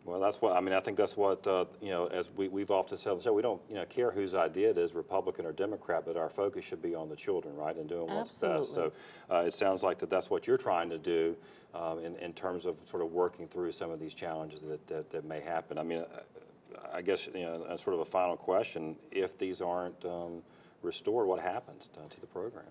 Well, 0.09 0.21
that's 0.21 0.41
what 0.41 0.57
I 0.57 0.61
mean. 0.61 0.73
I 0.73 0.81
think 0.81 0.97
that's 0.97 1.19
what 1.19 1.47
uh, 1.47 1.67
you 1.83 1.91
know. 1.91 2.07
As 2.07 2.31
we, 2.35 2.49
we've 2.49 2.71
often 2.71 2.97
said, 2.97 3.21
so 3.21 3.31
we 3.31 3.43
don't 3.43 3.61
you 3.69 3.75
know 3.75 3.85
care 3.85 4.11
whose 4.11 4.33
idea 4.33 4.71
it 4.71 4.79
is, 4.79 4.95
Republican 4.95 5.45
or 5.45 5.53
Democrat, 5.53 6.05
but 6.07 6.17
our 6.17 6.31
focus 6.31 6.65
should 6.65 6.81
be 6.81 6.95
on 6.95 7.11
the 7.11 7.17
children, 7.17 7.55
right, 7.55 7.77
and 7.77 7.87
doing 7.87 8.07
what's 8.07 8.31
Absolutely. 8.31 8.59
best. 8.61 8.73
So 8.73 8.93
uh, 9.31 9.45
it 9.47 9.53
sounds 9.53 9.83
like 9.83 9.99
that 9.99 10.09
that's 10.09 10.31
what 10.31 10.47
you're 10.47 10.57
trying 10.57 10.89
to 10.89 10.97
do 10.97 11.37
um, 11.75 11.99
in 11.99 12.17
in 12.17 12.33
terms 12.33 12.65
of 12.65 12.77
sort 12.87 13.03
of 13.03 13.13
working 13.13 13.47
through 13.47 13.71
some 13.73 13.91
of 13.91 14.01
these 14.01 14.15
challenges 14.15 14.61
that 14.61 14.87
that, 14.87 15.11
that 15.11 15.27
may 15.27 15.41
happen. 15.41 15.77
I 15.77 15.83
mean, 15.83 15.99
uh, 15.99 16.79
I 16.91 17.03
guess 17.03 17.27
you 17.27 17.43
know, 17.43 17.77
sort 17.77 17.93
of 17.93 18.01
a 18.01 18.07
final 18.07 18.37
question: 18.37 18.97
If 19.11 19.37
these 19.37 19.61
aren't 19.61 20.03
um, 20.07 20.43
restored, 20.81 21.27
what 21.27 21.41
happens 21.41 21.89
to, 21.89 22.09
to 22.09 22.21
the 22.21 22.27
program? 22.27 22.65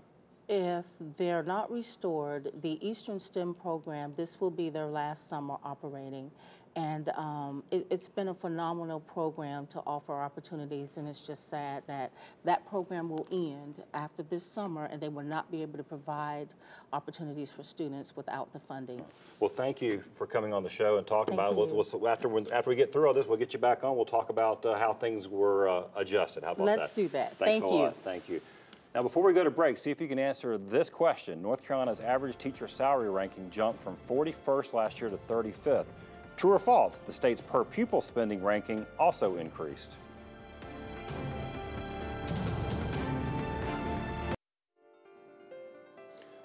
If 0.50 0.86
they're 1.18 1.44
not 1.44 1.70
restored, 1.70 2.52
the 2.62 2.80
Eastern 2.88 3.20
STEM 3.20 3.54
program, 3.56 4.14
this 4.16 4.40
will 4.40 4.52
be 4.52 4.70
their 4.70 4.86
last 4.86 5.28
summer 5.28 5.58
operating. 5.64 6.32
And 6.78 7.10
um, 7.18 7.64
it, 7.72 7.88
has 7.90 8.08
been 8.08 8.28
a 8.28 8.34
phenomenal 8.36 9.00
program 9.00 9.66
to 9.68 9.80
offer 9.88 10.14
opportunities, 10.14 10.98
and 10.98 11.08
it's 11.08 11.22
just 11.22 11.50
sad 11.50 11.82
that 11.88 12.12
that 12.46 12.66
program 12.70 13.10
will 13.10 13.28
end 13.32 13.84
after 13.96 14.22
this 14.22 14.46
summer, 14.46 14.86
and 14.86 15.02
they 15.02 15.10
will 15.10 15.24
not 15.24 15.52
be 15.52 15.64
able 15.64 15.78
to 15.78 15.84
provide 15.84 16.50
opportunities 16.94 17.52
for 17.52 17.64
students 17.64 18.16
without 18.16 18.54
the 18.54 18.60
funding. 18.60 19.04
Well, 19.40 19.50
thank 19.50 19.82
you 19.82 20.04
for 20.16 20.28
coming 20.28 20.54
on 20.54 20.64
the 20.64 20.70
show 20.70 20.98
and 20.98 21.08
talking 21.08 21.36
thank 21.36 21.40
about 21.40 21.54
it. 21.54 21.74
We'll, 21.74 21.84
we'll, 21.84 22.08
after, 22.08 22.54
after 22.54 22.70
we 22.70 22.76
get 22.76 22.94
through 22.94 23.08
all 23.08 23.14
this, 23.14 23.26
we'll 23.26 23.40
get 23.40 23.54
you 23.54 23.60
back 23.60 23.84
on. 23.84 23.96
We'll 23.96 24.06
talk 24.06 24.30
about 24.30 24.64
uh, 24.64 24.78
how 24.78 24.94
things 24.94 25.28
were 25.28 25.68
uh, 25.68 25.84
adjusted. 25.96 26.44
How 26.44 26.52
about 26.52 26.66
Let's 26.66 26.76
that? 26.76 26.82
Let's 26.82 26.92
do 26.92 27.08
that. 27.10 27.38
Thanks 27.38 27.52
thank 27.52 27.64
a 27.64 27.68
you. 27.68 27.74
Lot. 27.74 27.96
Thank 28.04 28.30
you. 28.30 28.40
Now, 28.96 29.04
before 29.04 29.24
we 29.24 29.34
go 29.34 29.44
to 29.44 29.52
break, 29.52 29.78
see 29.78 29.92
if 29.92 30.02
you 30.02 30.08
can 30.08 30.18
answer 30.18 30.58
this 30.58 30.90
question. 30.90 31.42
North 31.42 31.64
Carolina's 31.64 32.02
average 32.02 32.38
teacher 32.38 32.68
salary 32.68 33.10
ranking 33.10 33.50
jumped 33.50 33.82
from 33.82 33.98
41st 34.10 34.74
last 34.74 35.00
year 35.00 35.10
to 35.10 35.18
35th. 35.18 35.86
True 36.36 36.54
or 36.54 36.60
false, 36.60 37.00
the 37.06 37.12
state's 37.12 37.42
per 37.42 37.64
pupil 37.64 38.02
spending 38.02 38.42
ranking 38.42 38.86
also 38.98 39.38
increased. 39.38 39.98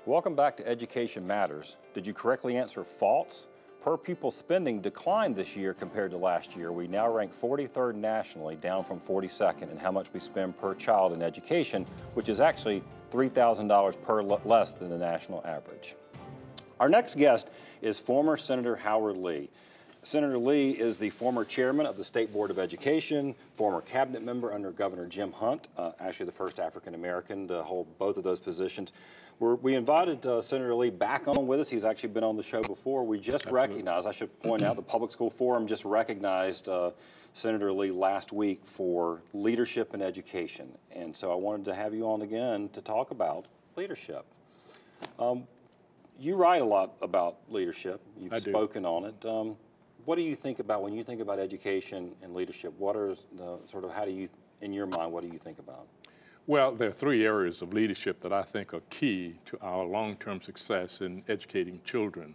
Welcome 0.05 0.35
back 0.35 0.57
to 0.57 0.67
Education 0.67 1.25
Matters. 1.25 1.77
Did 1.95 2.07
you 2.07 2.13
correctly 2.13 2.57
answer 2.57 2.83
false? 2.83 3.47
Per 3.83 3.97
pupil 3.97 4.31
spending 4.31 4.81
declined 4.81 5.35
this 5.35 5.57
year 5.57 5.75
compared 5.75 6.13
to 6.13 6.17
last 6.17 6.55
year. 6.55 6.71
We 6.71 6.87
now 6.87 7.13
rank 7.13 7.35
43rd 7.35 7.97
nationally, 7.97 8.55
down 8.55 8.85
from 8.85 9.01
42nd 9.01 9.73
in 9.73 9.77
how 9.77 9.91
much 9.91 10.07
we 10.13 10.21
spend 10.21 10.57
per 10.57 10.77
child 10.77 11.13
in 11.13 11.21
education, 11.21 11.85
which 12.15 12.29
is 12.29 12.39
actually 12.39 12.85
$3,000 13.11 14.03
per 14.03 14.23
less 14.23 14.75
than 14.75 14.89
the 14.89 14.99
national 14.99 15.45
average. 15.45 15.97
Our 16.79 16.89
next 16.89 17.17
guest 17.17 17.51
is 17.81 17.99
former 17.99 18.37
Senator 18.37 18.77
Howard 18.77 19.17
Lee. 19.17 19.51
Senator 20.05 20.37
Lee 20.37 20.73
is 20.73 20.99
the 20.99 21.11
former 21.11 21.45
chairman 21.45 21.87
of 21.87 21.97
the 21.97 22.05
State 22.05 22.33
Board 22.33 22.51
of 22.51 22.59
Education, 22.59 23.37
former 23.55 23.81
cabinet 23.81 24.25
member 24.25 24.53
under 24.53 24.73
Governor 24.73 25.07
Jim 25.07 25.31
Hunt, 25.31 25.69
uh, 25.79 25.93
actually 26.01 26.27
the 26.27 26.33
first 26.33 26.59
African 26.59 26.97
American 26.97 27.47
to 27.47 27.63
hold 27.63 27.87
both 27.99 28.17
of 28.17 28.25
those 28.25 28.41
positions. 28.41 28.93
We're, 29.39 29.55
we 29.55 29.77
invited 29.77 30.27
uh, 30.27 30.43
Senator 30.43 30.75
Lee 30.75 30.91
back 30.91 31.29
on 31.29 31.47
with 31.47 31.61
us. 31.61 31.71
He's 31.71 31.85
actually 31.85 32.09
been 32.09 32.25
on 32.25 32.37
the 32.37 32.43
show 32.43 32.63
before. 32.63 33.07
We 33.07 33.19
just 33.19 33.47
Absolutely. 33.47 33.61
recognized, 33.61 34.09
I 34.09 34.11
should 34.11 34.43
point 34.43 34.65
out, 34.65 34.75
the 34.75 34.83
Public 34.83 35.13
School 35.13 35.31
Forum 35.31 35.69
just 35.69 35.85
recognized 35.85 36.69
uh, 36.69 36.91
Senator 37.33 37.73
Lee 37.73 37.93
last 37.93 38.33
week 38.33 38.61
for 38.65 39.23
leadership 39.33 39.95
in 39.95 40.03
education. 40.03 40.69
And 40.91 41.15
so 41.15 41.31
I 41.31 41.37
wanted 41.37 41.65
to 41.67 41.75
have 41.75 41.95
you 41.95 42.09
on 42.09 42.23
again 42.23 42.71
to 42.71 42.81
talk 42.81 43.13
about 43.13 43.47
leadership. 43.77 44.25
Um, 45.21 45.47
you 46.19 46.35
write 46.35 46.61
a 46.61 46.65
lot 46.65 46.95
about 47.01 47.37
leadership. 47.49 48.01
You've 48.19 48.37
spoken 48.41 48.85
on 48.85 49.05
it. 49.05 49.25
Um, 49.25 49.57
what 50.05 50.17
do 50.17 50.23
you 50.23 50.35
think 50.35 50.59
about 50.59 50.83
when 50.83 50.95
you 50.95 51.05
think 51.05 51.21
about 51.21 51.39
education 51.39 52.13
and 52.23 52.35
leadership? 52.35 52.73
What 52.79 52.97
are 52.97 53.15
the 53.37 53.59
sort 53.71 53.85
of 53.85 53.93
how 53.93 54.05
do 54.05 54.11
you, 54.11 54.29
in 54.61 54.73
your 54.73 54.87
mind, 54.87 55.13
what 55.13 55.23
do 55.23 55.29
you 55.29 55.39
think 55.39 55.59
about? 55.59 55.87
Well, 56.47 56.73
there 56.73 56.89
are 56.89 56.93
three 56.93 57.25
areas 57.25 57.63
of 57.63 57.73
leadership 57.73 58.19
that 58.21 58.33
I 58.33 58.43
think 58.43 58.75
are 58.75 58.83
key 58.91 59.37
to 59.47 59.59
our 59.63 59.85
long-term 59.85 60.43
success 60.43 61.01
in 61.01 61.23
educating 61.29 61.81
children. 61.85 62.35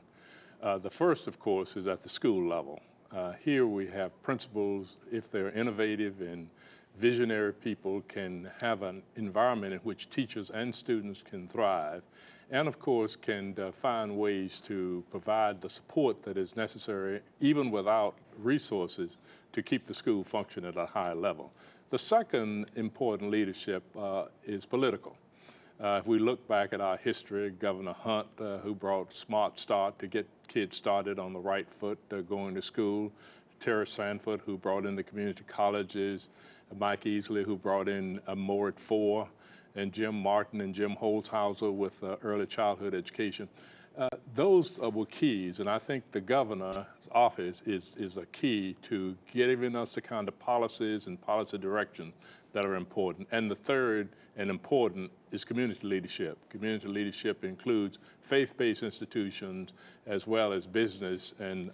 Uh, 0.62 0.77
the 0.77 0.89
first, 0.89 1.27
of 1.27 1.39
course, 1.39 1.75
is 1.75 1.88
at 1.88 2.03
the 2.03 2.09
school 2.09 2.47
level. 2.47 2.81
Uh, 3.12 3.33
here 3.43 3.67
we 3.67 3.86
have 3.88 4.21
principals, 4.24 4.95
if 5.12 5.29
they're 5.29 5.51
innovative 5.51 6.21
and 6.21 6.50
visionary 6.97 7.53
people, 7.53 8.01
can 8.07 8.50
have 8.62 8.81
an 8.81 9.03
environment 9.17 9.74
in 9.74 9.79
which 9.79 10.09
teachers 10.09 10.50
and 10.51 10.74
students 10.74 11.21
can 11.21 11.47
thrive 11.47 12.01
and 12.51 12.68
of 12.68 12.80
course 12.80 13.16
can 13.16 13.56
uh, 13.60 13.72
find 13.72 14.18
ways 14.18 14.62
to 14.62 15.04
provide 15.12 15.62
the 15.62 15.70
support 15.70 16.24
that 16.24 16.38
is 16.38 16.56
necessary 16.56 17.22
even 17.39 17.72
without 17.72 18.16
resources 18.38 19.18
to 19.54 19.62
keep 19.62 19.88
the 19.88 19.94
school 19.94 20.24
functioning 20.24 20.70
at 20.70 20.77
a 20.77 20.86
high 20.86 21.13
level. 21.13 21.51
The 21.89 21.98
second 21.98 22.68
important 22.75 23.32
leadership 23.32 23.84
uh, 23.98 24.25
is 24.46 24.66
political. 24.66 25.16
Uh, 25.80 26.00
if 26.01 26.08
we 26.08 26.20
look 26.20 26.46
back 26.48 26.74
at 26.74 26.82
our 26.82 26.98
history, 26.98 27.51
Governor 27.51 27.94
Hunt, 27.94 28.27
uh, 28.39 28.58
who 28.58 28.74
brought 28.74 29.13
Smart 29.13 29.60
Start 29.60 29.98
to 30.00 30.08
get 30.08 30.27
kids 30.48 30.75
started 30.75 31.20
on 31.20 31.34
the 31.34 31.39
right 31.39 31.68
foot 31.80 32.00
uh, 32.12 32.22
going 32.22 32.56
to 32.56 32.62
school, 32.62 33.12
Terry 33.60 33.86
Sanford, 33.86 34.42
who 34.46 34.58
brought 34.58 34.86
in 34.86 34.96
the 34.96 35.04
community 35.04 35.44
colleges, 35.48 36.30
Mike 36.77 37.04
Easley, 37.04 37.44
who 37.44 37.56
brought 37.56 37.88
in 37.88 38.20
a 38.27 38.36
More 38.36 38.68
at 38.68 38.80
Four, 38.80 39.30
and 39.77 39.93
Jim 39.93 40.15
Martin 40.22 40.60
and 40.62 40.74
Jim 40.74 40.96
Holshouser 41.00 41.74
with 41.74 42.03
uh, 42.03 42.17
early 42.24 42.46
childhood 42.46 42.93
education. 42.93 43.48
Uh, 43.98 44.10
those 44.36 44.77
were 44.79 45.05
keys, 45.05 45.60
and 45.60 45.69
I 45.69 45.79
think 45.79 46.03
the 46.12 46.22
governor's 46.22 46.86
office 47.12 47.63
is, 47.65 47.96
is 47.98 48.17
a 48.17 48.25
key 48.27 48.75
to 48.84 49.15
giving 49.31 49.75
us 49.75 49.93
the 49.93 50.01
kind 50.01 50.27
of 50.27 50.38
policies 50.38 51.07
and 51.07 51.19
policy 51.19 51.57
direction 51.57 52.13
that 52.53 52.65
are 52.65 52.75
important. 52.75 53.27
And 53.31 53.50
the 53.50 53.55
third 53.55 54.10
and 54.36 54.51
important 54.51 55.12
is 55.31 55.43
community 55.43 55.88
leadership. 55.88 56.38
Community 56.50 56.88
leadership 56.88 57.43
includes 57.43 57.98
faith-based 58.22 58.84
institutions 58.84 59.74
as 60.05 60.27
well 60.27 60.53
as 60.53 60.67
business 60.67 61.34
and 61.39 61.72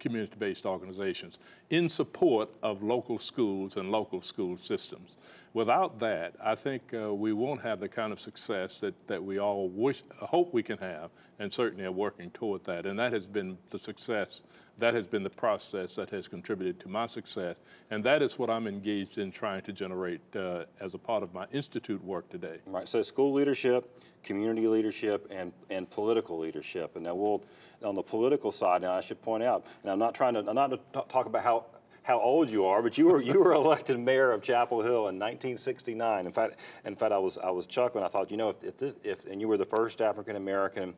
community-based 0.00 0.66
organizations 0.66 1.38
in 1.70 1.88
support 1.88 2.48
of 2.62 2.82
local 2.82 3.18
schools 3.18 3.76
and 3.76 3.90
local 3.90 4.20
school 4.20 4.56
systems. 4.56 5.16
Without 5.54 5.98
that, 6.00 6.34
I 6.42 6.54
think 6.54 6.82
uh, 6.92 7.14
we 7.14 7.32
won't 7.32 7.62
have 7.62 7.80
the 7.80 7.88
kind 7.88 8.12
of 8.12 8.20
success 8.20 8.78
that, 8.78 8.94
that 9.06 9.22
we 9.22 9.38
all 9.38 9.68
wish, 9.68 10.02
hope 10.18 10.52
we 10.52 10.62
can 10.62 10.78
have, 10.78 11.10
and 11.38 11.52
certainly 11.52 11.84
are 11.84 11.92
working 11.92 12.30
toward 12.30 12.62
that. 12.64 12.86
And 12.86 12.98
that 12.98 13.12
has 13.12 13.26
been 13.26 13.56
the 13.70 13.78
success, 13.78 14.42
that 14.78 14.94
has 14.94 15.06
been 15.06 15.22
the 15.22 15.30
process 15.30 15.94
that 15.94 16.10
has 16.10 16.28
contributed 16.28 16.78
to 16.80 16.88
my 16.88 17.06
success. 17.06 17.56
And 17.90 18.04
that 18.04 18.22
is 18.22 18.38
what 18.38 18.50
I'm 18.50 18.66
engaged 18.66 19.18
in 19.18 19.32
trying 19.32 19.62
to 19.62 19.72
generate 19.72 20.20
uh, 20.34 20.64
as 20.80 20.94
a 20.94 20.98
part 20.98 21.22
of 21.22 21.32
my 21.32 21.46
institute 21.52 22.02
work 22.04 22.28
today. 22.28 22.58
Right, 22.66 22.88
so 22.88 23.02
school 23.02 23.32
leadership, 23.32 24.02
community 24.22 24.66
leadership, 24.68 25.28
and, 25.30 25.52
and 25.70 25.88
political 25.90 26.38
leadership. 26.38 26.96
And 26.96 27.04
now 27.04 27.14
we'll, 27.14 27.42
on 27.82 27.94
the 27.94 28.02
political 28.02 28.52
side, 28.52 28.82
now 28.82 28.92
I 28.92 29.00
should 29.00 29.22
point 29.22 29.42
out, 29.42 29.66
and 29.82 29.90
I'm 29.90 29.98
not 29.98 30.14
trying 30.14 30.34
to, 30.34 30.40
I'm 30.40 30.54
not 30.54 30.70
to 30.70 30.80
talk 31.08 31.26
about 31.26 31.42
how 31.42 31.66
how 32.02 32.20
old 32.20 32.48
you 32.48 32.64
are, 32.64 32.82
but 32.82 32.96
you 32.96 33.06
were 33.06 33.20
you 33.20 33.40
were 33.40 33.52
elected 33.64 33.98
mayor 33.98 34.30
of 34.30 34.40
Chapel 34.40 34.80
Hill 34.80 35.08
in 35.08 35.18
1969. 35.18 36.24
In 36.24 36.30
fact, 36.30 36.54
in 36.84 36.94
fact, 36.94 37.12
I 37.12 37.18
was 37.18 37.36
I 37.36 37.50
was 37.50 37.66
chuckling. 37.66 38.04
I 38.04 38.08
thought, 38.08 38.30
you 38.30 38.36
know, 38.36 38.50
if, 38.50 38.62
if 38.62 38.76
this 38.76 38.94
if 39.02 39.26
and 39.26 39.40
you 39.40 39.48
were 39.48 39.56
the 39.56 39.64
first 39.64 40.00
African 40.00 40.36
American 40.36 40.94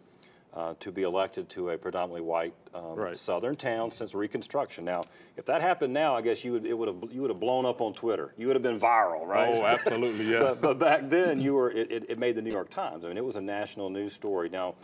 uh, 0.59 0.75
to 0.81 0.91
be 0.91 1.03
elected 1.03 1.49
to 1.49 1.71
a 1.71 1.79
predominantly 1.79 2.21
white 2.21 2.53
um, 2.75 2.97
right. 2.97 3.17
southern 3.17 3.55
town 3.55 3.93
since 3.93 4.13
Reconstruction. 4.13 4.85
Now, 4.85 5.05
if 5.37 5.45
that 5.45 5.63
happened 5.63 5.93
now, 5.93 6.17
I 6.17 6.21
guess 6.21 6.43
you 6.43 6.53
would 6.53 6.67
it 6.67 6.77
would 6.77 6.89
have 6.89 7.13
you 7.13 7.21
would 7.21 7.31
have 7.31 7.39
blown 7.39 7.65
up 7.65 7.81
on 7.81 7.93
Twitter. 7.93 8.35
You 8.37 8.49
would 8.49 8.57
have 8.57 8.63
been 8.63 8.81
viral, 8.81 9.25
right? 9.25 9.57
Oh, 9.57 9.65
absolutely, 9.65 10.33
yeah. 10.33 10.41
but, 10.41 10.61
but, 10.61 10.79
back 10.81 11.09
then, 11.09 11.41
you 11.41 11.55
were 11.55 11.71
it, 11.71 12.11
it, 12.11 12.19
made 12.19 12.35
the 12.35 12.43
New 12.43 12.51
York 12.51 12.71
Times. 12.71 13.05
I 13.05 13.09
mean, 13.09 13.17
it 13.17 13.25
was 13.25 13.37
a 13.37 13.41
national 13.41 13.89
news 13.89 14.13
story. 14.13 14.49
Now 14.49 14.75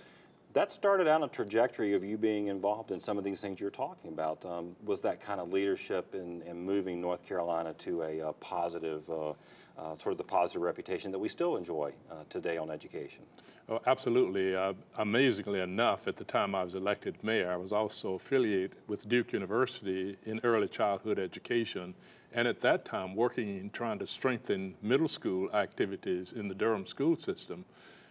that 0.55 0.71
started 0.71 1.09
out 1.09 1.23
a 1.23 1.29
trajectory 1.29 1.95
of 1.95 2.05
you 2.05 2.17
being 2.17 2.47
involved 2.47 2.93
in 2.93 3.01
some 3.01 3.19
of 3.19 3.25
these 3.25 3.41
things 3.41 3.59
you're 3.59 3.71
talking 3.71 4.13
about. 4.13 4.45
Um, 4.47 4.77
was 4.85 5.01
that 5.01 5.21
kind 5.21 5.41
of 5.41 5.53
leadership 5.53 6.15
in, 6.15 6.43
in 6.43 6.65
moving 6.65 7.01
North 7.01 7.27
Carolina 7.27 7.75
to 7.79 8.03
a, 8.03 8.21
a 8.21 8.33
positive, 8.35 9.03
uh, 9.11 9.33
uh, 9.79 9.97
sort 9.97 10.13
of 10.13 10.19
the 10.19 10.25
positive 10.25 10.63
reputation 10.63 11.11
that 11.13 11.19
we 11.19 11.29
still 11.29 11.57
enjoy 11.57 11.93
uh, 12.11 12.17
today 12.31 12.57
on 12.57 12.71
education? 12.71 13.23
Oh, 13.69 13.81
absolutely. 13.87 14.55
Uh, 14.55 14.75
amazingly 14.99 15.61
enough, 15.61 16.07
at 16.07 16.17
the 16.17 16.25
time 16.25 16.55
I 16.55 16.63
was 16.63 16.75
elected 16.75 17.17
mayor, 17.23 17.51
I 17.51 17.57
was 17.57 17.73
also 17.73 18.15
affiliated 18.15 18.73
with 18.89 19.09
Duke 19.09 19.33
University 19.33 20.17
in 20.27 20.41
early 20.45 20.69
childhood 20.69 21.19
education. 21.19 21.95
And 22.33 22.47
at 22.47 22.61
that 22.61 22.85
time, 22.85 23.15
working 23.15 23.59
in 23.59 23.71
trying 23.71 23.99
to 24.01 24.07
strengthen 24.07 24.75
middle 24.83 25.09
school 25.09 25.49
activities 25.55 26.33
in 26.33 26.49
the 26.49 26.55
Durham 26.55 26.87
school 26.87 27.17
system. 27.17 27.65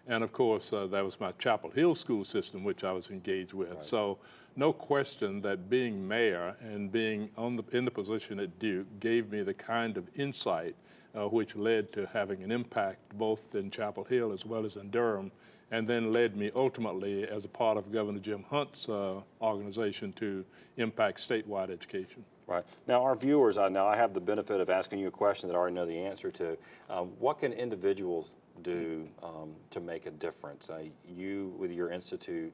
And 0.08 0.24
of 0.24 0.34
course, 0.34 0.74
uh, 0.74 0.88
that 0.88 1.04
was 1.04 1.20
my 1.20 1.32
Chapel 1.34 1.70
Hill 1.70 1.96
school 1.96 2.26
system, 2.26 2.64
which 2.64 2.84
I 2.84 2.92
was 2.92 3.10
engaged 3.10 3.54
with. 3.54 3.70
Right. 3.70 3.82
So 3.82 4.18
no 4.56 4.74
question 4.74 5.42
that 5.42 5.70
being 5.70 6.06
mayor 6.08 6.56
and 6.62 6.92
being 6.92 7.30
on 7.38 7.56
the, 7.56 7.64
in 7.78 7.86
the 7.86 7.92
position 7.92 8.40
at 8.40 8.58
Duke 8.60 8.88
gave 9.00 9.32
me 9.32 9.44
the 9.44 9.54
kind 9.54 9.98
of 9.98 10.08
insight 10.16 10.76
uh, 11.18 11.28
which 11.28 11.56
led 11.56 11.92
to 11.94 12.08
having 12.12 12.44
an 12.44 12.52
impact 12.52 13.00
both 13.18 13.56
in 13.56 13.70
Chapel 13.70 14.04
Hill 14.04 14.32
as 14.32 14.46
well 14.46 14.66
as 14.66 14.78
in 14.78 14.90
Durham, 14.90 15.32
and 15.72 15.88
then 15.88 16.12
led 16.12 16.36
me 16.36 16.52
ultimately 16.56 17.28
as 17.28 17.46
a 17.46 17.48
part 17.48 17.78
of 17.78 17.92
Governor 17.92 18.20
Jim 18.20 18.44
Hunt's 18.50 18.90
uh, 18.90 19.22
organization 19.42 20.14
to 20.14 20.44
impact 20.78 21.20
statewide 21.20 21.72
education. 21.72 22.24
Right. 22.46 22.66
Now, 22.88 23.02
our 23.04 23.16
viewers, 23.16 23.58
uh, 23.58 23.70
now 23.70 23.88
I 23.88 23.96
have 23.96 24.14
the 24.14 24.20
benefit 24.20 24.60
of 24.60 24.70
asking 24.70 25.00
you 25.00 25.08
a 25.08 25.12
question 25.12 25.48
that 25.48 25.56
I 25.56 25.58
already 25.58 25.76
know 25.76 25.86
the 25.86 25.98
answer 25.98 26.30
to. 26.32 26.58
Um, 26.90 27.12
what 27.20 27.40
can 27.40 27.54
individuals 27.54 28.36
do 28.64 29.08
um, 29.24 29.54
to 29.72 29.80
make 29.80 30.06
a 30.08 30.12
difference? 30.12 30.70
Uh, 30.70 30.84
you, 31.08 31.54
with 31.58 31.72
your 31.72 31.90
institute, 31.90 32.54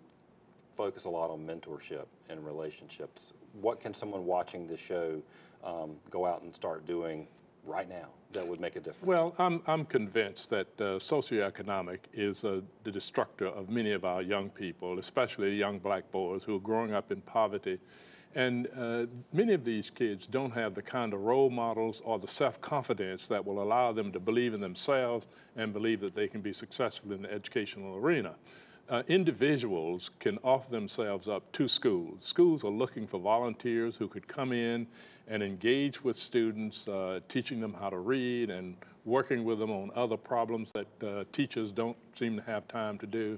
focus 0.77 1.05
a 1.05 1.09
lot 1.09 1.31
on 1.31 1.39
mentorship 1.39 2.05
and 2.29 2.45
relationships. 2.45 3.33
What 3.59 3.81
can 3.81 3.93
someone 3.93 4.25
watching 4.25 4.67
the 4.67 4.77
show 4.77 5.21
um, 5.63 5.95
go 6.11 6.25
out 6.25 6.43
and 6.43 6.53
start 6.55 6.85
doing 6.85 7.27
right 7.65 7.89
now 7.89 8.09
that 8.31 8.47
would 8.47 8.59
make 8.59 8.75
a 8.75 8.79
difference? 8.79 9.05
Well, 9.05 9.35
I'm, 9.39 9.61
I'm 9.67 9.85
convinced 9.85 10.49
that 10.51 10.67
uh, 10.79 10.83
socioeconomic 10.99 11.99
is 12.13 12.45
uh, 12.45 12.61
the 12.83 12.91
destructor 12.91 13.47
of 13.47 13.69
many 13.69 13.91
of 13.91 14.05
our 14.05 14.21
young 14.21 14.49
people, 14.49 14.99
especially 14.99 15.55
young 15.55 15.79
black 15.79 16.11
boys 16.11 16.43
who 16.43 16.55
are 16.55 16.61
growing 16.61 16.93
up 16.93 17.11
in 17.11 17.21
poverty 17.21 17.79
and 18.35 18.67
uh, 18.77 19.05
many 19.33 19.53
of 19.53 19.65
these 19.65 19.89
kids 19.89 20.27
don't 20.27 20.51
have 20.51 20.75
the 20.75 20.81
kind 20.81 21.13
of 21.13 21.21
role 21.21 21.49
models 21.49 22.01
or 22.05 22.19
the 22.19 22.27
self-confidence 22.27 23.25
that 23.27 23.43
will 23.43 23.61
allow 23.61 23.91
them 23.91 24.11
to 24.11 24.19
believe 24.19 24.53
in 24.53 24.61
themselves 24.61 25.27
and 25.55 25.73
believe 25.73 25.99
that 26.01 26.13
they 26.13 26.27
can 26.27 26.41
be 26.41 26.53
successful 26.53 27.11
in 27.11 27.23
the 27.23 27.31
educational 27.31 27.95
arena. 27.95 28.35
Uh, 28.87 29.03
individuals 29.07 30.11
can 30.19 30.37
offer 30.43 30.69
themselves 30.69 31.27
up 31.27 31.51
to 31.51 31.67
schools. 31.67 32.23
Schools 32.23 32.63
are 32.63 32.71
looking 32.71 33.07
for 33.07 33.19
volunteers 33.19 33.95
who 33.95 34.07
could 34.07 34.27
come 34.27 34.51
in 34.51 34.87
and 35.29 35.43
engage 35.43 36.03
with 36.03 36.17
students, 36.17 36.87
uh, 36.87 37.19
teaching 37.29 37.61
them 37.61 37.73
how 37.73 37.89
to 37.89 37.99
read 37.99 38.49
and 38.49 38.75
working 39.05 39.43
with 39.43 39.59
them 39.59 39.71
on 39.71 39.91
other 39.95 40.17
problems 40.17 40.73
that 40.73 40.87
uh, 41.03 41.23
teachers 41.31 41.71
don't 41.71 41.97
seem 42.15 42.35
to 42.35 42.41
have 42.41 42.67
time 42.67 42.97
to 42.97 43.05
do. 43.05 43.37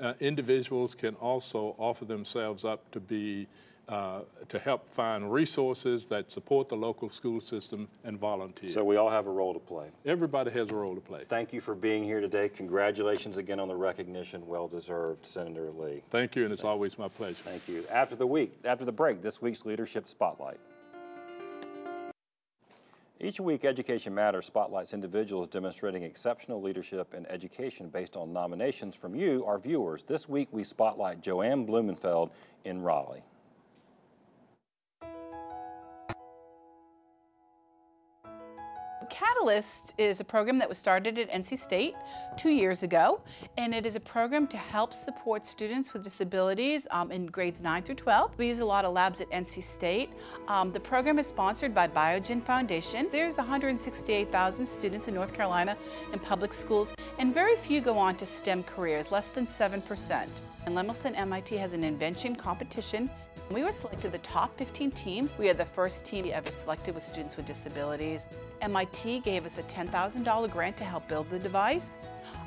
Uh, 0.00 0.14
individuals 0.20 0.94
can 0.94 1.14
also 1.16 1.74
offer 1.78 2.04
themselves 2.04 2.64
up 2.64 2.90
to 2.90 3.00
be 3.00 3.46
uh, 3.88 4.22
to 4.48 4.58
help 4.58 4.92
find 4.92 5.32
resources 5.32 6.06
that 6.06 6.30
support 6.32 6.68
the 6.68 6.74
local 6.74 7.08
school 7.08 7.40
system 7.40 7.86
and 8.02 8.18
volunteer. 8.18 8.68
So 8.68 8.82
we 8.82 8.96
all 8.96 9.08
have 9.08 9.28
a 9.28 9.30
role 9.30 9.54
to 9.54 9.60
play. 9.60 9.86
Everybody 10.04 10.50
has 10.50 10.70
a 10.70 10.74
role 10.74 10.96
to 10.96 11.00
play. 11.00 11.22
Thank 11.28 11.52
you 11.52 11.60
for 11.60 11.76
being 11.76 12.02
here 12.02 12.20
today. 12.20 12.48
Congratulations 12.48 13.36
again 13.36 13.60
on 13.60 13.68
the 13.68 13.76
recognition. 13.76 14.44
Well 14.44 14.66
deserved, 14.66 15.24
Senator 15.24 15.70
Lee. 15.70 16.02
Thank 16.10 16.34
you, 16.34 16.42
and 16.42 16.52
it's 16.52 16.64
always 16.64 16.98
my 16.98 17.06
pleasure. 17.06 17.42
Thank 17.44 17.68
you. 17.68 17.84
After 17.88 18.16
the 18.16 18.26
week, 18.26 18.58
after 18.64 18.84
the 18.84 18.90
break, 18.90 19.22
this 19.22 19.40
week's 19.40 19.64
Leadership 19.64 20.08
Spotlight. 20.08 20.58
Each 23.18 23.40
week, 23.40 23.64
Education 23.64 24.14
Matters 24.14 24.44
spotlights 24.44 24.92
individuals 24.92 25.48
demonstrating 25.48 26.02
exceptional 26.02 26.60
leadership 26.60 27.14
in 27.14 27.24
education 27.26 27.88
based 27.88 28.14
on 28.14 28.30
nominations 28.30 28.94
from 28.94 29.14
you, 29.14 29.42
our 29.46 29.58
viewers. 29.58 30.04
This 30.04 30.28
week, 30.28 30.48
we 30.52 30.64
spotlight 30.64 31.22
Joanne 31.22 31.66
Blumenfeld 31.66 32.30
in 32.66 32.82
Raleigh. 32.82 33.22
Catalyst 39.46 39.94
is 39.96 40.18
a 40.18 40.24
program 40.24 40.58
that 40.58 40.68
was 40.68 40.76
started 40.76 41.20
at 41.20 41.30
NC 41.30 41.56
State 41.56 41.94
two 42.36 42.50
years 42.50 42.82
ago, 42.82 43.20
and 43.56 43.72
it 43.72 43.86
is 43.86 43.94
a 43.94 44.00
program 44.00 44.48
to 44.48 44.56
help 44.56 44.92
support 44.92 45.46
students 45.46 45.92
with 45.92 46.02
disabilities 46.02 46.88
um, 46.90 47.12
in 47.12 47.26
grades 47.26 47.62
9 47.62 47.84
through 47.84 47.94
12. 47.94 48.32
We 48.38 48.48
use 48.48 48.58
a 48.58 48.64
lot 48.64 48.84
of 48.84 48.92
labs 48.92 49.20
at 49.20 49.30
NC 49.30 49.62
State. 49.62 50.10
Um, 50.48 50.72
the 50.72 50.80
program 50.80 51.20
is 51.20 51.28
sponsored 51.28 51.72
by 51.72 51.86
Biogen 51.86 52.42
Foundation. 52.42 53.06
There's 53.12 53.36
168,000 53.36 54.66
students 54.66 55.06
in 55.06 55.14
North 55.14 55.32
Carolina 55.32 55.76
in 56.12 56.18
public 56.18 56.52
schools, 56.52 56.92
and 57.20 57.32
very 57.32 57.54
few 57.54 57.80
go 57.80 57.96
on 57.96 58.16
to 58.16 58.26
STEM 58.26 58.64
careers, 58.64 59.12
less 59.12 59.28
than 59.28 59.46
7%. 59.46 60.26
And 60.66 60.76
Lemelson 60.76 61.16
MIT 61.16 61.56
has 61.56 61.72
an 61.72 61.84
invention 61.84 62.34
competition 62.34 63.08
we 63.52 63.62
were 63.62 63.72
selected 63.72 64.10
the 64.10 64.18
top 64.18 64.56
15 64.58 64.90
teams. 64.90 65.38
We 65.38 65.48
are 65.48 65.54
the 65.54 65.64
first 65.64 66.04
team 66.04 66.28
ever 66.32 66.50
selected 66.50 66.94
with 66.94 67.04
students 67.04 67.36
with 67.36 67.46
disabilities. 67.46 68.28
MIT 68.62 69.20
gave 69.20 69.44
us 69.44 69.58
a 69.58 69.62
$10,000 69.62 70.50
grant 70.50 70.76
to 70.76 70.84
help 70.84 71.08
build 71.08 71.28
the 71.30 71.38
device. 71.38 71.92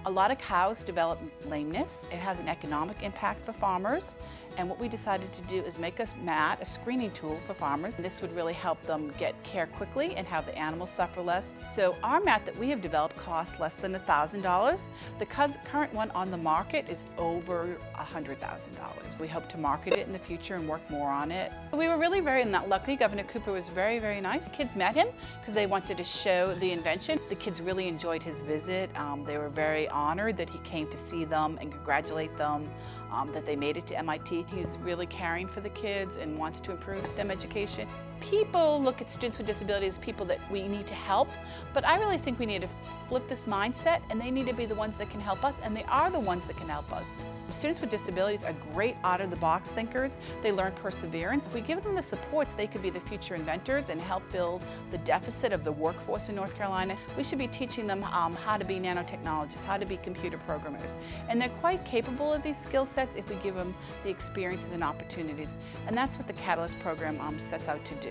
A 0.05 0.11
lot 0.11 0.31
of 0.31 0.37
cows 0.37 0.81
develop 0.83 1.19
lameness. 1.45 2.07
It 2.11 2.19
has 2.19 2.39
an 2.39 2.47
economic 2.47 3.03
impact 3.03 3.43
for 3.43 3.51
farmers. 3.51 4.15
And 4.59 4.67
what 4.67 4.77
we 4.77 4.89
decided 4.89 5.31
to 5.31 5.41
do 5.43 5.61
is 5.61 5.79
make 5.79 6.01
a 6.01 6.05
mat, 6.21 6.59
a 6.61 6.65
screening 6.65 7.11
tool 7.11 7.39
for 7.47 7.53
farmers. 7.53 7.95
This 7.95 8.21
would 8.21 8.35
really 8.35 8.51
help 8.51 8.81
them 8.83 9.13
get 9.17 9.41
care 9.43 9.67
quickly 9.67 10.17
and 10.17 10.27
have 10.27 10.45
the 10.45 10.57
animals 10.57 10.91
suffer 10.91 11.21
less. 11.21 11.55
So 11.63 11.95
our 12.03 12.19
mat 12.19 12.45
that 12.45 12.57
we 12.57 12.69
have 12.71 12.81
developed 12.81 13.15
costs 13.15 13.57
less 13.61 13.73
than 13.75 13.93
$1,000. 13.93 14.89
The 15.17 15.25
current 15.25 15.93
one 15.93 16.11
on 16.11 16.29
the 16.29 16.35
market 16.35 16.89
is 16.89 17.05
over 17.17 17.77
$100,000. 17.95 19.21
We 19.21 19.29
hope 19.29 19.47
to 19.47 19.57
market 19.57 19.93
it 19.93 20.05
in 20.05 20.11
the 20.11 20.19
future 20.19 20.55
and 20.55 20.67
work 20.67 20.81
more 20.89 21.09
on 21.09 21.31
it. 21.31 21.53
We 21.71 21.87
were 21.87 21.97
really 21.97 22.19
very 22.19 22.43
lucky. 22.43 22.97
Governor 22.97 23.23
Cooper 23.23 23.53
was 23.53 23.69
very, 23.69 23.97
very 23.97 24.19
nice. 24.19 24.49
Kids 24.49 24.75
met 24.75 24.93
him 24.93 25.07
because 25.39 25.53
they 25.53 25.67
wanted 25.67 25.95
to 25.95 26.03
show 26.03 26.53
the 26.55 26.73
invention. 26.73 27.17
The 27.29 27.35
kids 27.35 27.61
really 27.61 27.87
enjoyed 27.87 28.21
his 28.21 28.41
visit. 28.41 28.89
Um, 28.97 29.23
they 29.23 29.37
were 29.37 29.47
very 29.47 29.87
honored 29.87 30.35
that 30.35 30.49
he 30.49 30.59
came 30.59 30.89
to 30.89 30.97
see 30.97 31.23
them 31.23 31.57
and 31.61 31.71
congratulate 31.71 32.37
them 32.37 32.69
um, 33.09 33.31
that 33.31 33.45
they 33.45 33.55
made 33.55 33.77
it 33.77 33.87
to 33.87 33.97
MIT. 33.97 34.48
He's 34.53 34.77
really 34.79 35.05
caring 35.05 35.47
for 35.47 35.61
the 35.61 35.69
kids 35.69 36.17
and 36.17 36.37
wants 36.37 36.59
to 36.61 36.71
improve 36.71 37.05
STEM 37.05 37.29
education. 37.29 37.87
People 38.19 38.81
look 38.81 39.01
at 39.01 39.11
students 39.11 39.37
with 39.37 39.47
disabilities 39.47 39.93
as 39.95 39.97
people 39.97 40.25
that 40.25 40.39
we 40.51 40.67
need 40.67 40.87
to 40.87 40.95
help, 40.95 41.29
but 41.73 41.85
I 41.85 41.97
really 41.99 42.17
think 42.17 42.39
we 42.39 42.45
need 42.45 42.61
to 42.61 42.69
flip 43.07 43.27
this 43.27 43.47
mindset 43.47 44.01
and 44.09 44.21
they 44.21 44.29
need 44.29 44.45
to 44.47 44.53
be 44.53 44.65
the 44.65 44.75
ones 44.75 44.95
that 44.97 45.09
can 45.09 45.19
help 45.19 45.43
us 45.43 45.59
and 45.61 45.75
they 45.75 45.83
are 45.85 46.11
the 46.11 46.19
ones 46.19 46.45
that 46.45 46.57
can 46.57 46.69
help 46.69 46.91
us. 46.93 47.15
Students 47.49 47.81
with 47.81 47.89
disabilities 47.89 48.43
are 48.43 48.53
great 48.73 48.95
out-of-the-box 49.03 49.69
thinkers. 49.69 50.17
They 50.43 50.51
learn 50.51 50.71
perseverance. 50.73 51.49
We 51.51 51.61
give 51.61 51.81
them 51.83 51.95
the 51.95 52.01
supports, 52.01 52.53
they 52.53 52.67
could 52.67 52.83
be 52.83 52.91
the 52.91 52.99
future 52.99 53.33
inventors 53.33 53.89
and 53.89 53.99
help 53.99 54.29
build 54.31 54.63
the 54.91 54.99
deficit 54.99 55.51
of 55.51 55.63
the 55.63 55.71
workforce 55.71 56.29
in 56.29 56.35
North 56.35 56.55
Carolina. 56.55 56.95
We 57.17 57.23
should 57.23 57.39
be 57.39 57.47
teaching 57.47 57.87
them 57.87 58.03
um, 58.03 58.35
how 58.35 58.57
to 58.57 58.65
be 58.65 58.75
nanotechnologists, 58.75 59.63
how 59.63 59.77
to 59.77 59.85
be 59.85 59.97
computer 59.97 60.37
programmers. 60.39 60.95
And 61.27 61.41
they're 61.41 61.49
quite 61.49 61.83
capable 61.85 62.31
of 62.31 62.43
these 62.43 62.59
skill 62.59 62.85
sets 62.85 63.15
if 63.15 63.27
we 63.29 63.35
give 63.37 63.55
them 63.55 63.73
the 64.03 64.09
experiences 64.09 64.71
and 64.71 64.83
opportunities. 64.83 65.57
And 65.87 65.97
that's 65.97 66.17
what 66.17 66.27
the 66.27 66.33
Catalyst 66.33 66.79
program 66.79 67.19
um, 67.21 67.39
sets 67.39 67.67
out 67.67 67.83
to 67.85 67.95
do. 67.95 68.08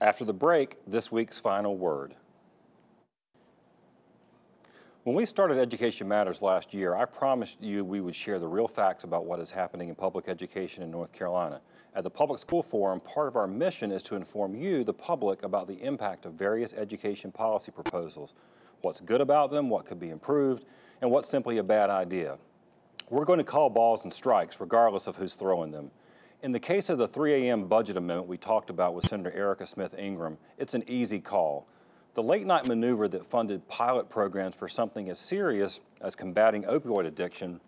After 0.00 0.24
the 0.24 0.32
break, 0.32 0.78
this 0.86 1.12
week's 1.12 1.38
final 1.38 1.76
word. 1.76 2.14
When 5.04 5.14
we 5.14 5.26
started 5.26 5.58
Education 5.58 6.08
Matters 6.08 6.40
last 6.40 6.72
year, 6.72 6.94
I 6.94 7.04
promised 7.04 7.62
you 7.62 7.84
we 7.84 8.00
would 8.00 8.14
share 8.14 8.38
the 8.38 8.46
real 8.46 8.68
facts 8.68 9.04
about 9.04 9.24
what 9.24 9.40
is 9.40 9.50
happening 9.50 9.88
in 9.88 9.94
public 9.94 10.28
education 10.28 10.82
in 10.82 10.90
North 10.90 11.12
Carolina. 11.12 11.60
At 11.94 12.04
the 12.04 12.10
Public 12.10 12.38
School 12.38 12.62
Forum, 12.62 13.00
part 13.00 13.26
of 13.26 13.36
our 13.36 13.46
mission 13.46 13.90
is 13.90 14.02
to 14.04 14.14
inform 14.14 14.54
you, 14.54 14.84
the 14.84 14.92
public, 14.92 15.42
about 15.42 15.68
the 15.68 15.82
impact 15.82 16.26
of 16.26 16.34
various 16.34 16.74
education 16.74 17.32
policy 17.32 17.72
proposals, 17.72 18.34
what's 18.82 19.00
good 19.00 19.20
about 19.20 19.50
them, 19.50 19.68
what 19.68 19.86
could 19.86 19.98
be 19.98 20.10
improved, 20.10 20.64
and 21.02 21.10
what's 21.10 21.28
simply 21.28 21.58
a 21.58 21.62
bad 21.62 21.90
idea. 21.90 22.38
We're 23.08 23.24
going 23.24 23.38
to 23.38 23.44
call 23.44 23.70
balls 23.70 24.04
and 24.04 24.12
strikes 24.12 24.60
regardless 24.60 25.06
of 25.06 25.16
who's 25.16 25.34
throwing 25.34 25.72
them. 25.72 25.90
In 26.42 26.52
the 26.52 26.60
case 26.60 26.88
of 26.88 26.96
the 26.96 27.06
3 27.06 27.34
a.m. 27.34 27.66
budget 27.66 27.98
amendment 27.98 28.26
we 28.26 28.38
talked 28.38 28.70
about 28.70 28.94
with 28.94 29.06
Senator 29.06 29.30
Erica 29.36 29.66
Smith 29.66 29.94
Ingram, 29.98 30.38
it's 30.56 30.72
an 30.72 30.82
easy 30.86 31.20
call. 31.20 31.66
The 32.14 32.22
late 32.22 32.46
night 32.46 32.66
maneuver 32.66 33.08
that 33.08 33.26
funded 33.26 33.68
pilot 33.68 34.08
programs 34.08 34.56
for 34.56 34.66
something 34.66 35.10
as 35.10 35.18
serious 35.18 35.80
as 36.00 36.16
combating 36.16 36.62
opioid 36.62 37.04
addiction, 37.04 37.60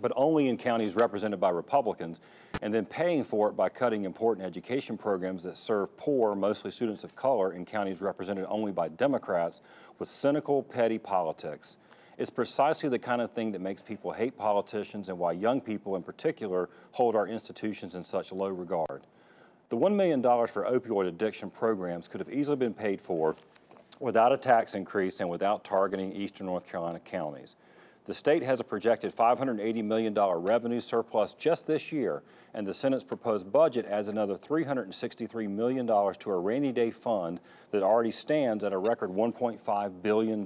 but 0.00 0.12
only 0.16 0.48
in 0.48 0.56
counties 0.56 0.96
represented 0.96 1.40
by 1.40 1.50
Republicans, 1.50 2.22
and 2.62 2.72
then 2.72 2.86
paying 2.86 3.22
for 3.22 3.50
it 3.50 3.52
by 3.52 3.68
cutting 3.68 4.06
important 4.06 4.46
education 4.46 4.96
programs 4.96 5.42
that 5.42 5.58
serve 5.58 5.94
poor, 5.98 6.34
mostly 6.34 6.70
students 6.70 7.04
of 7.04 7.14
color, 7.14 7.52
in 7.52 7.66
counties 7.66 8.00
represented 8.00 8.46
only 8.48 8.72
by 8.72 8.88
Democrats, 8.88 9.60
with 9.98 10.08
cynical, 10.08 10.62
petty 10.62 10.96
politics. 10.96 11.76
It's 12.18 12.30
precisely 12.30 12.88
the 12.88 12.98
kind 12.98 13.20
of 13.20 13.32
thing 13.32 13.52
that 13.52 13.60
makes 13.60 13.82
people 13.82 14.12
hate 14.12 14.38
politicians 14.38 15.10
and 15.10 15.18
why 15.18 15.32
young 15.32 15.60
people 15.60 15.96
in 15.96 16.02
particular 16.02 16.70
hold 16.92 17.14
our 17.14 17.26
institutions 17.26 17.94
in 17.94 18.04
such 18.04 18.32
low 18.32 18.48
regard. 18.48 19.02
The 19.68 19.76
$1 19.76 19.94
million 19.94 20.22
for 20.22 20.64
opioid 20.64 21.08
addiction 21.08 21.50
programs 21.50 22.08
could 22.08 22.20
have 22.20 22.32
easily 22.32 22.56
been 22.56 22.72
paid 22.72 23.00
for 23.00 23.36
without 24.00 24.32
a 24.32 24.36
tax 24.36 24.74
increase 24.74 25.20
and 25.20 25.28
without 25.28 25.64
targeting 25.64 26.12
eastern 26.12 26.46
North 26.46 26.66
Carolina 26.66 27.00
counties. 27.00 27.56
The 28.06 28.14
state 28.14 28.44
has 28.44 28.60
a 28.60 28.64
projected 28.64 29.14
$580 29.14 29.84
million 29.84 30.14
revenue 30.14 30.80
surplus 30.80 31.34
just 31.34 31.66
this 31.66 31.90
year, 31.90 32.22
and 32.54 32.64
the 32.64 32.72
Senate's 32.72 33.02
proposed 33.02 33.50
budget 33.50 33.84
adds 33.86 34.06
another 34.06 34.36
$363 34.36 35.50
million 35.50 35.86
to 35.86 36.30
a 36.30 36.38
rainy 36.38 36.70
day 36.70 36.92
fund 36.92 37.40
that 37.72 37.82
already 37.82 38.12
stands 38.12 38.62
at 38.62 38.72
a 38.72 38.78
record 38.78 39.10
$1.5 39.10 40.02
billion. 40.02 40.44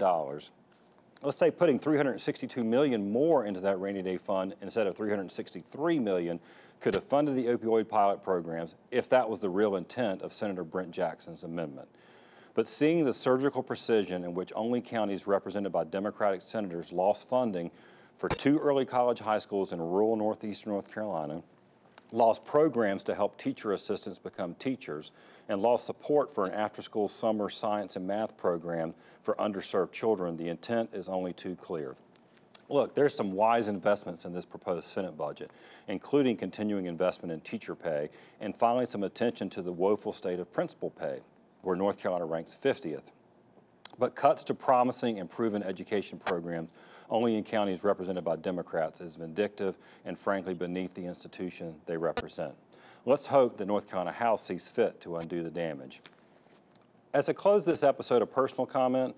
Let's 1.22 1.36
say 1.36 1.50
putting 1.50 1.78
362 1.78 2.64
million 2.64 3.12
more 3.12 3.44
into 3.44 3.60
that 3.60 3.78
rainy 3.78 4.00
day 4.00 4.16
fund 4.16 4.54
instead 4.62 4.86
of 4.86 4.96
363 4.96 5.98
million 5.98 6.40
could 6.80 6.94
have 6.94 7.04
funded 7.04 7.36
the 7.36 7.44
opioid 7.44 7.88
pilot 7.88 8.22
programs 8.22 8.74
if 8.90 9.06
that 9.10 9.28
was 9.28 9.38
the 9.38 9.50
real 9.50 9.76
intent 9.76 10.22
of 10.22 10.32
Senator 10.32 10.64
Brent 10.64 10.92
Jackson's 10.92 11.44
amendment. 11.44 11.88
But 12.54 12.66
seeing 12.66 13.04
the 13.04 13.12
surgical 13.12 13.62
precision 13.62 14.24
in 14.24 14.32
which 14.32 14.50
only 14.56 14.80
counties 14.80 15.26
represented 15.26 15.72
by 15.72 15.84
Democratic 15.84 16.40
senators 16.40 16.90
lost 16.90 17.28
funding 17.28 17.70
for 18.16 18.30
two 18.30 18.58
early 18.58 18.86
college 18.86 19.18
high 19.18 19.38
schools 19.38 19.72
in 19.72 19.80
rural 19.80 20.16
northeastern 20.16 20.72
North 20.72 20.90
Carolina, 20.92 21.42
lost 22.12 22.44
programs 22.44 23.02
to 23.04 23.14
help 23.14 23.38
teacher 23.38 23.72
assistants 23.72 24.18
become 24.18 24.54
teachers, 24.54 25.12
and 25.48 25.60
lost 25.62 25.86
support 25.86 26.34
for 26.34 26.46
an 26.46 26.52
after-school 26.52 27.08
summer 27.08 27.48
science 27.48 27.96
and 27.96 28.06
math 28.06 28.36
program 28.36 28.94
for 29.22 29.34
underserved 29.34 29.92
children, 29.92 30.36
the 30.36 30.48
intent 30.48 30.90
is 30.92 31.08
only 31.08 31.32
too 31.32 31.56
clear. 31.56 31.96
Look, 32.68 32.94
there's 32.94 33.14
some 33.14 33.32
wise 33.32 33.66
investments 33.66 34.24
in 34.24 34.32
this 34.32 34.46
proposed 34.46 34.86
Senate 34.86 35.16
budget, 35.16 35.50
including 35.88 36.36
continuing 36.36 36.86
investment 36.86 37.32
in 37.32 37.40
teacher 37.40 37.74
pay, 37.74 38.10
and 38.40 38.54
finally 38.54 38.86
some 38.86 39.02
attention 39.02 39.50
to 39.50 39.62
the 39.62 39.72
woeful 39.72 40.12
state 40.12 40.38
of 40.38 40.52
principal 40.52 40.90
pay 40.90 41.18
where 41.62 41.76
North 41.76 41.98
Carolina 41.98 42.26
ranks 42.26 42.56
50th. 42.60 43.10
But 43.98 44.14
cuts 44.14 44.44
to 44.44 44.54
promising 44.54 45.18
and 45.18 45.28
proven 45.28 45.64
education 45.64 46.20
programs 46.24 46.70
only 47.10 47.36
in 47.36 47.44
counties 47.44 47.84
represented 47.84 48.24
by 48.24 48.36
Democrats 48.36 49.00
is 49.00 49.16
vindictive 49.16 49.76
and 50.04 50.18
frankly 50.18 50.54
beneath 50.54 50.94
the 50.94 51.04
institution 51.04 51.74
they 51.86 51.96
represent. 51.96 52.54
Let's 53.04 53.26
hope 53.26 53.56
the 53.56 53.66
North 53.66 53.88
Carolina 53.88 54.12
House 54.12 54.44
sees 54.44 54.68
fit 54.68 55.00
to 55.02 55.16
undo 55.16 55.42
the 55.42 55.50
damage. 55.50 56.00
As 57.12 57.28
I 57.28 57.32
close 57.32 57.64
this 57.64 57.82
episode, 57.82 58.22
a 58.22 58.26
personal 58.26 58.66
comment. 58.66 59.16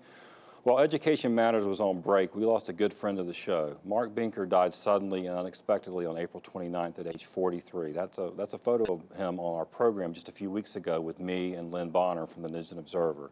While 0.63 0.79
Education 0.79 1.35
Matters 1.35 1.65
was 1.65 1.81
on 1.81 1.99
break, 1.99 2.33
we 2.35 2.45
lost 2.45 2.69
a 2.69 2.73
good 2.73 2.93
friend 2.93 3.19
of 3.19 3.27
the 3.27 3.33
show. 3.33 3.75
Mark 3.83 4.15
Binker 4.15 4.47
died 4.47 4.73
suddenly 4.73 5.27
and 5.27 5.37
unexpectedly 5.37 6.05
on 6.05 6.17
April 6.17 6.41
29th 6.41 6.99
at 6.99 7.07
age 7.07 7.25
43. 7.25 7.91
That's 7.91 8.17
a, 8.17 8.31
that's 8.37 8.53
a 8.53 8.57
photo 8.57 8.93
of 8.93 9.17
him 9.17 9.41
on 9.41 9.57
our 9.57 9.65
program 9.65 10.13
just 10.13 10.29
a 10.29 10.31
few 10.31 10.49
weeks 10.49 10.77
ago 10.77 11.01
with 11.01 11.19
me 11.19 11.55
and 11.55 11.73
Lynn 11.73 11.89
Bonner 11.89 12.25
from 12.25 12.43
the 12.43 12.49
News 12.49 12.71
and 12.71 12.79
Observer. 12.79 13.29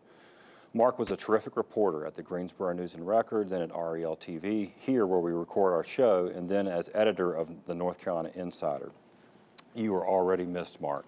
Mark 0.73 0.97
was 0.97 1.11
a 1.11 1.17
terrific 1.17 1.57
reporter 1.57 2.05
at 2.05 2.13
the 2.13 2.23
Greensboro 2.23 2.71
News 2.71 2.93
and 2.93 3.05
Record, 3.05 3.49
then 3.49 3.61
at 3.61 3.71
REL 3.71 4.15
TV, 4.15 4.71
here 4.77 5.05
where 5.05 5.19
we 5.19 5.33
record 5.33 5.73
our 5.73 5.83
show, 5.83 6.27
and 6.27 6.47
then 6.47 6.65
as 6.65 6.89
editor 6.93 7.33
of 7.33 7.49
the 7.65 7.75
North 7.75 7.99
Carolina 7.99 8.31
Insider. 8.35 8.91
You 9.75 9.93
are 9.95 10.07
already 10.07 10.45
missed, 10.45 10.79
Mark. 10.79 11.05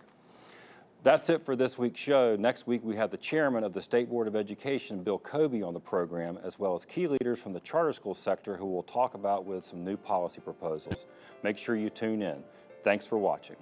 That's 1.02 1.30
it 1.30 1.46
for 1.46 1.56
this 1.56 1.78
week's 1.78 2.00
show. 2.00 2.36
Next 2.36 2.68
week, 2.68 2.82
we 2.84 2.98
have 2.98 3.10
the 3.10 3.18
chairman 3.18 3.64
of 3.64 3.72
the 3.72 3.82
State 3.82 4.10
Board 4.10 4.28
of 4.28 4.36
Education, 4.36 5.02
Bill 5.02 5.20
Cobey, 5.20 5.64
on 5.64 5.74
the 5.74 5.80
program, 5.80 6.38
as 6.44 6.60
well 6.60 6.74
as 6.74 6.84
key 6.84 7.08
leaders 7.08 7.42
from 7.42 7.54
the 7.54 7.60
charter 7.62 7.94
school 7.94 8.16
sector 8.16 8.58
who 8.58 8.66
will 8.66 8.84
talk 8.84 9.14
about 9.14 9.46
with 9.46 9.64
some 9.64 9.86
new 9.86 9.96
policy 9.96 10.42
proposals. 10.42 11.06
Make 11.42 11.58
sure 11.58 11.78
you 11.78 11.90
tune 11.90 12.22
in. 12.22 12.44
Thanks 12.84 13.06
for 13.06 13.18
watching. 13.18 13.56